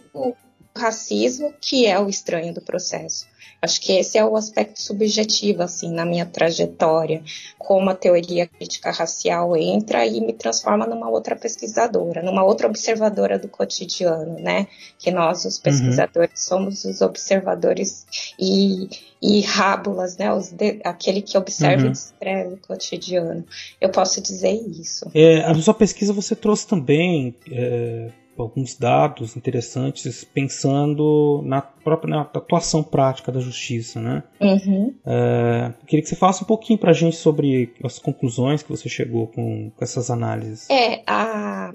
[0.75, 3.25] racismo, que é o estranho do processo.
[3.61, 7.21] Acho que esse é o aspecto subjetivo, assim, na minha trajetória,
[7.59, 13.37] como a teoria crítica racial entra e me transforma numa outra pesquisadora, numa outra observadora
[13.37, 14.65] do cotidiano, né?
[14.97, 15.61] Que nós, os uhum.
[15.61, 16.57] pesquisadores, uhum.
[16.57, 18.07] somos os observadores
[18.39, 18.89] e,
[19.21, 20.33] e rábulas, né?
[20.33, 21.89] Os de, aquele que observa uhum.
[21.89, 23.45] e descreve o cotidiano.
[23.79, 25.05] Eu posso dizer isso.
[25.13, 27.35] É, a sua pesquisa você trouxe também.
[27.47, 28.09] É
[28.41, 34.23] alguns dados interessantes pensando na própria na atuação prática da justiça, né?
[34.39, 34.93] Uhum.
[35.05, 38.89] É, queria que você falasse um pouquinho para a gente sobre as conclusões que você
[38.89, 40.69] chegou com, com essas análises.
[40.69, 41.73] É, a,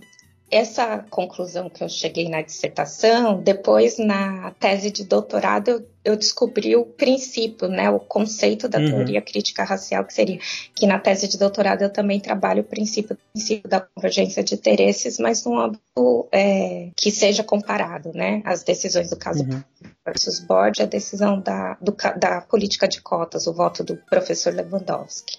[0.56, 6.76] essa conclusão que eu cheguei na dissertação, depois na tese de doutorado eu, eu descobri
[6.76, 8.88] o princípio, né, o conceito da uhum.
[8.88, 10.38] teoria crítica racial, que seria
[10.74, 14.54] que na tese de doutorado eu também trabalho o princípio, o princípio da convergência de
[14.54, 19.62] interesses, mas num âmbito é, que seja comparado, né, as decisões do caso uhum.
[20.04, 25.36] versus Board, a decisão da, do, da política de cotas, o voto do professor Lewandowski.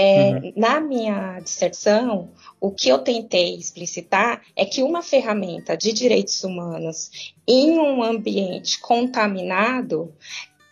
[0.00, 0.52] É, uhum.
[0.54, 2.30] Na minha dissertação,
[2.60, 8.78] o que eu tentei explicitar é que uma ferramenta de direitos humanos em um ambiente
[8.78, 10.14] contaminado,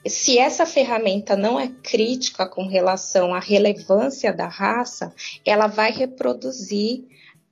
[0.06, 5.12] se essa ferramenta não é crítica com relação à relevância da raça,
[5.44, 7.02] ela vai reproduzir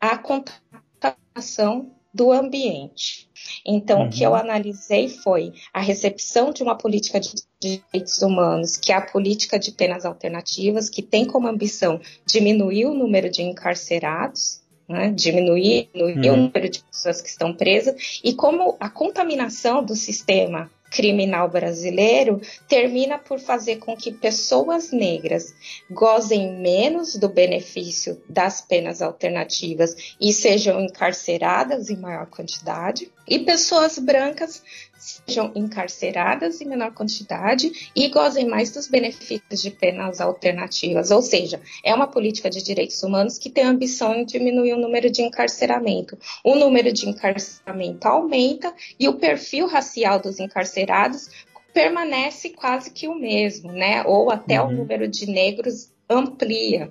[0.00, 3.28] a contaminação do ambiente.
[3.66, 4.06] Então, uhum.
[4.06, 4.36] o que eu uhum.
[4.36, 9.72] analisei foi a recepção de uma política de direitos humanos, que é a política de
[9.72, 16.34] penas alternativas, que tem como ambição diminuir o número de encarcerados, né, diminuir, diminuir uhum.
[16.34, 22.40] o número de pessoas que estão presas, e como a contaminação do sistema criminal brasileiro
[22.68, 25.52] termina por fazer com que pessoas negras
[25.90, 33.98] gozem menos do benefício das penas alternativas e sejam encarceradas em maior quantidade, e pessoas
[33.98, 34.62] brancas
[35.04, 41.10] sejam encarceradas em menor quantidade e gozem mais dos benefícios de penas alternativas.
[41.10, 44.80] Ou seja, é uma política de direitos humanos que tem a ambição em diminuir o
[44.80, 46.18] número de encarceramento.
[46.42, 51.28] O número de encarceramento aumenta e o perfil racial dos encarcerados
[51.74, 54.04] permanece quase que o mesmo, né?
[54.04, 54.68] Ou até uhum.
[54.68, 56.90] o número de negros amplia,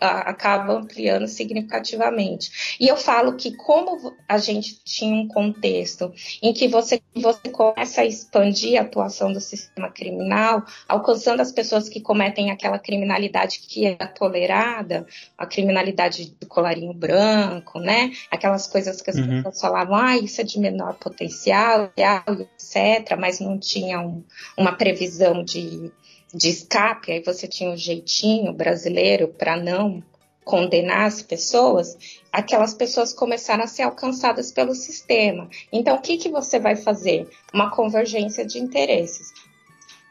[0.00, 2.76] acaba ampliando significativamente.
[2.78, 8.02] E eu falo que como a gente tinha um contexto em que você, você começa
[8.02, 13.86] a expandir a atuação do sistema criminal, alcançando as pessoas que cometem aquela criminalidade que
[13.86, 18.12] é tolerada, a criminalidade do colarinho branco, né?
[18.30, 19.42] Aquelas coisas que as uhum.
[19.42, 24.22] pessoas falavam, ah, isso é de menor potencial, etc., mas não tinha um,
[24.56, 25.92] uma previsão de
[26.34, 30.02] de escape, aí você tinha um jeitinho brasileiro para não
[30.44, 31.96] condenar as pessoas,
[32.30, 35.48] aquelas pessoas começaram a ser alcançadas pelo sistema.
[35.72, 37.28] Então, o que, que você vai fazer?
[37.52, 39.32] Uma convergência de interesses.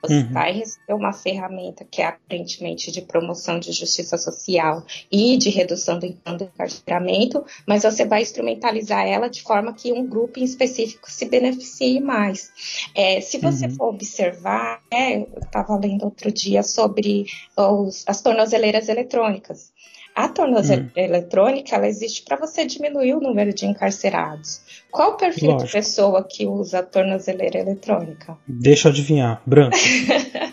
[0.04, 0.34] Você uhum.
[0.34, 5.98] vai receber uma ferramenta que é aparentemente de promoção de justiça social e de redução
[5.98, 11.26] do encarceramento, mas você vai instrumentalizar ela de forma que um grupo em específico se
[11.26, 12.52] beneficie mais.
[12.94, 13.76] É, se você uhum.
[13.76, 17.26] for observar, é, eu estava lendo outro dia sobre
[17.56, 19.73] os, as tornozeleiras eletrônicas.
[20.16, 20.92] A tornozeleira hum.
[20.96, 24.62] eletrônica ela existe para você diminuir o número de encarcerados.
[24.92, 25.66] Qual o perfil Lógico.
[25.66, 28.38] de pessoa que usa a tornozeleira eletrônica?
[28.48, 29.78] Deixa eu adivinhar, branco.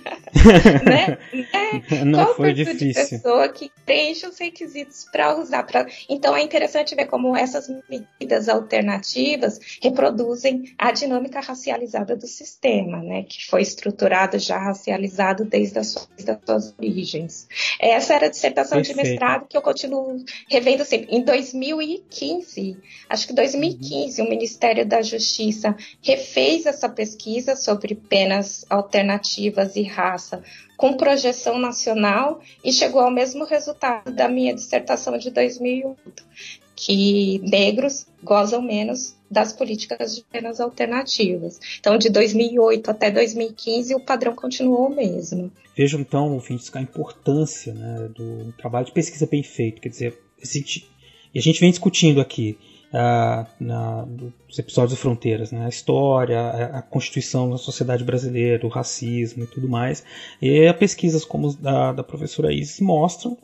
[0.85, 1.19] né?
[1.53, 1.61] É,
[2.05, 2.89] Não qual foi difícil.
[2.89, 5.63] de pessoa que preenche os requisitos para usar?
[5.65, 5.87] Pra...
[6.09, 13.25] Então é interessante ver como essas medidas alternativas reproduzem a dinâmica racializada do sistema, né?
[13.25, 16.09] Que foi estruturado já racializado desde as suas,
[16.45, 17.49] suas origens.
[17.79, 19.03] Essa era a dissertação Perfeito.
[19.03, 21.15] de mestrado que eu continuo revendo sempre.
[21.15, 22.77] Em 2015,
[23.09, 24.27] acho que 2015, uhum.
[24.27, 30.43] o Ministério da Justiça refez essa pesquisa sobre penas alternativas e raça
[30.77, 36.25] com projeção nacional e chegou ao mesmo resultado da minha dissertação de 2008,
[36.75, 41.61] que negros gozam menos das políticas de penas alternativas.
[41.79, 45.53] Então, de 2008 até 2015, o padrão continuou o mesmo.
[45.77, 46.41] Vejam, então,
[46.75, 49.81] a importância né, do trabalho de pesquisa bem feito.
[49.81, 50.19] Quer dizer,
[51.35, 52.59] e a gente vem discutindo aqui
[52.93, 55.65] na, dos episódios de Fronteiras, né?
[55.65, 60.05] a história, a, a, constituição da sociedade brasileira, o racismo e tudo mais.
[60.43, 63.39] E pesquisas como da, da professora Isis mostram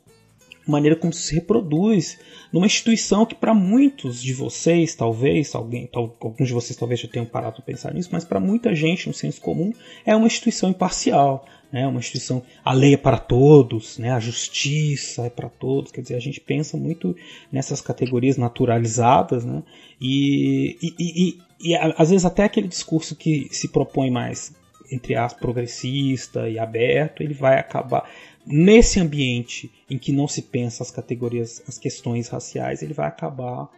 [0.66, 2.18] maneira como se reproduz
[2.52, 7.26] numa instituição que para muitos de vocês, talvez, alguém, alguns de vocês talvez já tenham
[7.26, 9.72] parado para pensar nisso, mas para muita gente, no senso comum,
[10.04, 15.26] é uma instituição imparcial, né, uma instituição, a lei é para todos, né, a justiça
[15.26, 17.16] é para todos, quer dizer, a gente pensa muito
[17.50, 19.62] nessas categorias naturalizadas, né,
[20.00, 24.54] e, e, e, e às vezes até aquele discurso que se propõe mais,
[24.90, 28.08] entre aspas, progressista e aberto, ele vai acabar,
[28.46, 33.68] nesse ambiente em que não se pensa as categorias, as questões raciais, ele vai acabar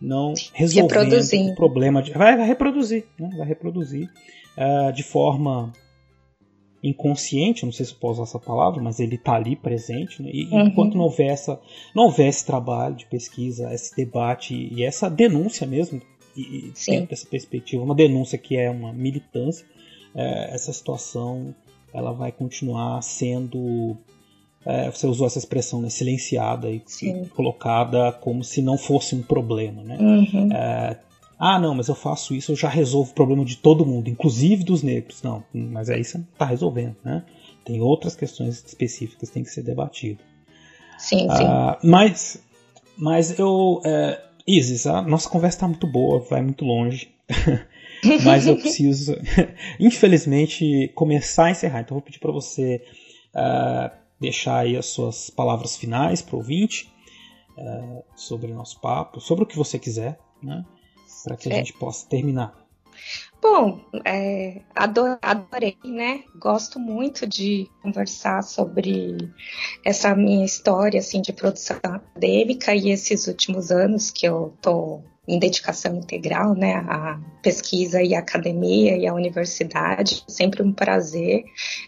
[0.00, 4.10] não resolvendo o problema, de, vai, vai reproduzir, né, vai reproduzir
[4.56, 5.72] uh, de forma
[6.82, 10.30] inconsciente, não sei se posso usar essa palavra, mas ele está ali presente, né?
[10.32, 10.66] e uhum.
[10.66, 11.58] enquanto não houver, essa,
[11.94, 16.02] não houver esse trabalho de pesquisa, esse debate e, e essa denúncia mesmo,
[16.36, 19.66] e, dentro dessa perspectiva, uma denúncia que é uma militância,
[20.14, 21.54] é, essa situação
[21.94, 23.96] ela vai continuar sendo
[24.66, 29.22] é, você usou essa expressão, né, silenciada e, e, colocada como se não fosse um
[29.22, 29.96] problema, né?
[30.00, 30.52] Uhum.
[30.52, 30.98] É,
[31.38, 34.64] ah, não, mas eu faço isso, eu já resolvo o problema de todo mundo, inclusive
[34.64, 35.22] dos negros.
[35.22, 37.22] Não, mas aí você não está resolvendo, né?
[37.64, 40.24] Tem outras questões específicas que têm que ser debatidas.
[40.96, 41.26] Sim, sim.
[41.28, 42.42] Ah, mas,
[42.96, 43.80] mas eu.
[43.84, 47.10] É, Isis, a nossa conversa está muito boa, vai muito longe.
[48.24, 49.16] mas eu preciso,
[49.78, 51.80] infelizmente, começar a encerrar.
[51.80, 52.82] Então, eu vou pedir para você
[53.34, 53.90] uh,
[54.20, 56.90] deixar aí as suas palavras finais para o ouvinte
[57.58, 60.64] uh, sobre o nosso papo, sobre o que você quiser, né?
[61.24, 61.56] para que a é.
[61.56, 62.63] gente possa terminar.
[63.40, 66.24] Bom, é, adorei, né?
[66.40, 69.16] Gosto muito de conversar sobre
[69.84, 75.38] essa minha história assim de produção acadêmica e esses últimos anos que eu tô em
[75.38, 81.44] dedicação integral, né, à pesquisa e à academia e à universidade, sempre um prazer.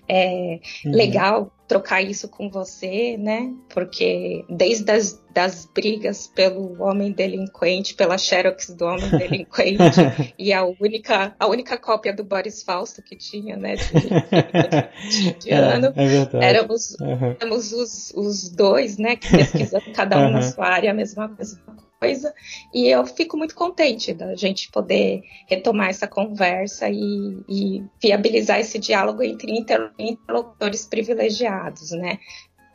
[0.09, 0.93] É uhum.
[0.93, 3.53] legal trocar isso com você, né?
[3.69, 10.01] Porque desde as das brigas pelo homem delinquente, pela xerox do homem delinquente,
[10.39, 15.57] e a única, a única cópia do Boris Fausto que tinha, né, de, de, é,
[15.57, 17.37] ano, é éramos, uhum.
[17.39, 20.33] éramos os, os dois, né, que pesquisando cada um uhum.
[20.33, 22.35] na sua área a mesma, mesma coisa.
[22.73, 28.79] E eu fico muito contente da gente poder retomar essa conversa e, e viabilizar esse
[28.79, 29.53] diálogo entre
[29.99, 32.19] interlocutores privilegiados, né?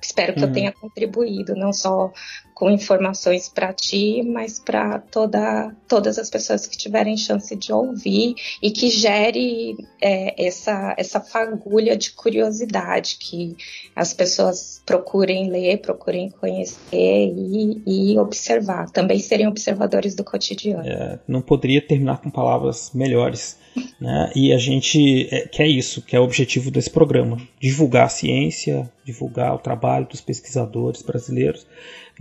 [0.02, 0.48] Espero que uhum.
[0.48, 2.12] eu tenha contribuído, não só
[2.54, 8.36] com informações para ti, mas para toda, todas as pessoas que tiverem chance de ouvir
[8.62, 13.56] e que gere é, essa, essa fagulha de curiosidade, que
[13.96, 18.90] as pessoas procurem ler, procurem conhecer e, e observar.
[18.92, 20.88] Também serem observadores do cotidiano.
[20.88, 23.58] É, não poderia terminar com palavras melhores.
[24.00, 24.32] Né?
[24.36, 28.92] E a gente é, quer isso, que é o objetivo desse programa: divulgar a ciência,
[29.06, 31.66] divulgar o trabalho dos pesquisadores brasileiros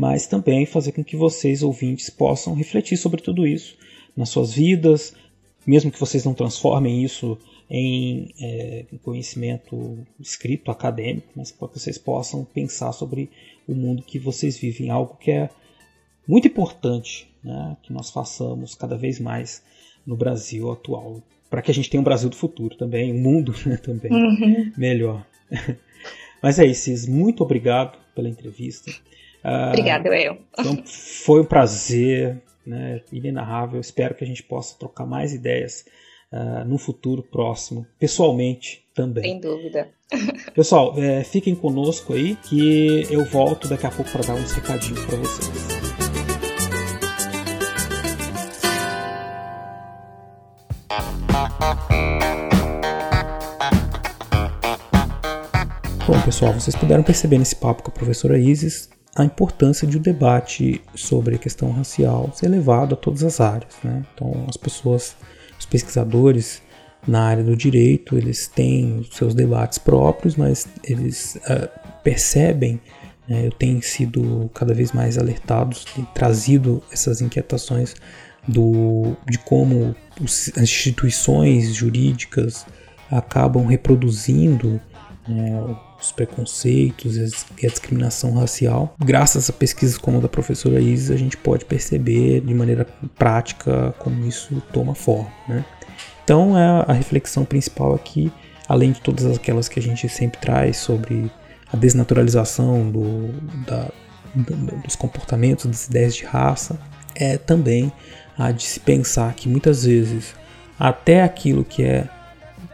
[0.01, 3.77] mas também fazer com que vocês, ouvintes, possam refletir sobre tudo isso
[4.17, 5.15] nas suas vidas,
[5.67, 7.37] mesmo que vocês não transformem isso
[7.69, 13.31] em é, conhecimento escrito, acadêmico, mas que vocês possam pensar sobre
[13.69, 15.51] o mundo que vocês vivem, algo que é
[16.27, 19.63] muito importante né, que nós façamos cada vez mais
[20.07, 23.53] no Brasil atual, para que a gente tenha um Brasil do futuro também, um mundo
[23.67, 24.73] né, também uhum.
[24.77, 25.27] melhor.
[26.41, 28.91] Mas é isso, muito obrigado pela entrevista.
[29.69, 30.39] Obrigada, eu.
[30.59, 33.81] Então, foi um prazer, né, inenarrável.
[33.81, 35.85] Espero que a gente possa trocar mais ideias
[36.33, 39.25] uh, no futuro próximo, pessoalmente também.
[39.25, 39.89] Sem dúvida.
[40.55, 45.05] Pessoal, é, fiquem conosco aí que eu volto daqui a pouco para dar uns recadinhos
[45.05, 46.10] para vocês.
[56.31, 60.03] Pessoal, vocês puderam perceber nesse papo com a professora Isis a importância de o um
[60.03, 63.75] debate sobre a questão racial ser levado a todas as áreas.
[63.83, 64.05] Né?
[64.15, 65.17] Então, as pessoas,
[65.59, 66.63] os pesquisadores
[67.05, 71.69] na área do direito, eles têm os seus debates próprios, mas eles uh,
[72.05, 72.81] percebem,
[73.27, 77.97] né, eu tenho sido cada vez mais alertados e trazido essas inquietações
[78.47, 82.65] do, de como os, as instituições jurídicas
[83.11, 84.81] acabam reproduzindo
[85.27, 85.61] né,
[86.01, 88.95] os preconceitos e a discriminação racial.
[88.99, 92.87] Graças a pesquisas como a da professora Isis, a gente pode perceber de maneira
[93.19, 95.31] prática como isso toma forma.
[95.49, 95.65] Né?
[96.25, 98.33] Então, é a reflexão principal aqui,
[98.69, 101.31] além de todas aquelas que a gente sempre traz sobre
[101.73, 103.33] a desnaturalização do,
[103.67, 103.89] da,
[104.85, 106.79] dos comportamentos, das ideias de raça,
[107.15, 107.93] é também
[108.39, 110.35] a de se pensar que muitas vezes
[110.79, 112.09] até aquilo que é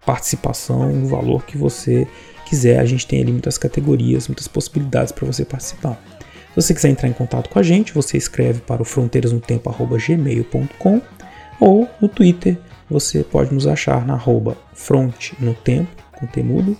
[0.04, 2.08] participação no valor que você
[2.44, 2.80] quiser.
[2.80, 6.02] A gente tem ali muitas categorias, muitas possibilidades para você participar.
[6.50, 11.17] Se você quiser entrar em contato com a gente, você escreve para o fronteirasnotempo.gmail.com
[11.60, 12.58] ou no Twitter
[12.90, 16.76] você pode nos achar na arroba front no tempo, com temudo,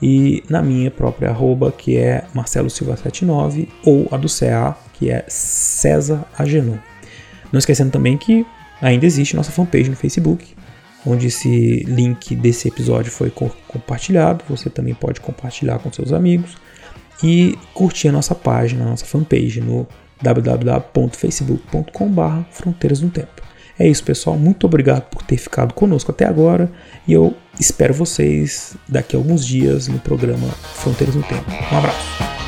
[0.00, 5.10] e na minha própria arroba, que é Marcelo Silva 79, ou a do CA, que
[5.10, 6.78] é César Agenor.
[7.52, 8.46] Não esquecendo também que
[8.80, 10.54] ainda existe nossa fanpage no Facebook,
[11.04, 14.44] onde esse link desse episódio foi co compartilhado.
[14.48, 16.56] Você também pode compartilhar com seus amigos
[17.22, 19.86] e curtir a nossa página, a nossa fanpage no
[20.22, 23.37] www.facebook.com.br Fronteiras no Tempo.
[23.78, 24.36] É isso, pessoal.
[24.36, 26.70] Muito obrigado por ter ficado conosco até agora
[27.06, 31.44] e eu espero vocês daqui a alguns dias no programa Fronteiras no Tempo.
[31.72, 32.47] Um abraço.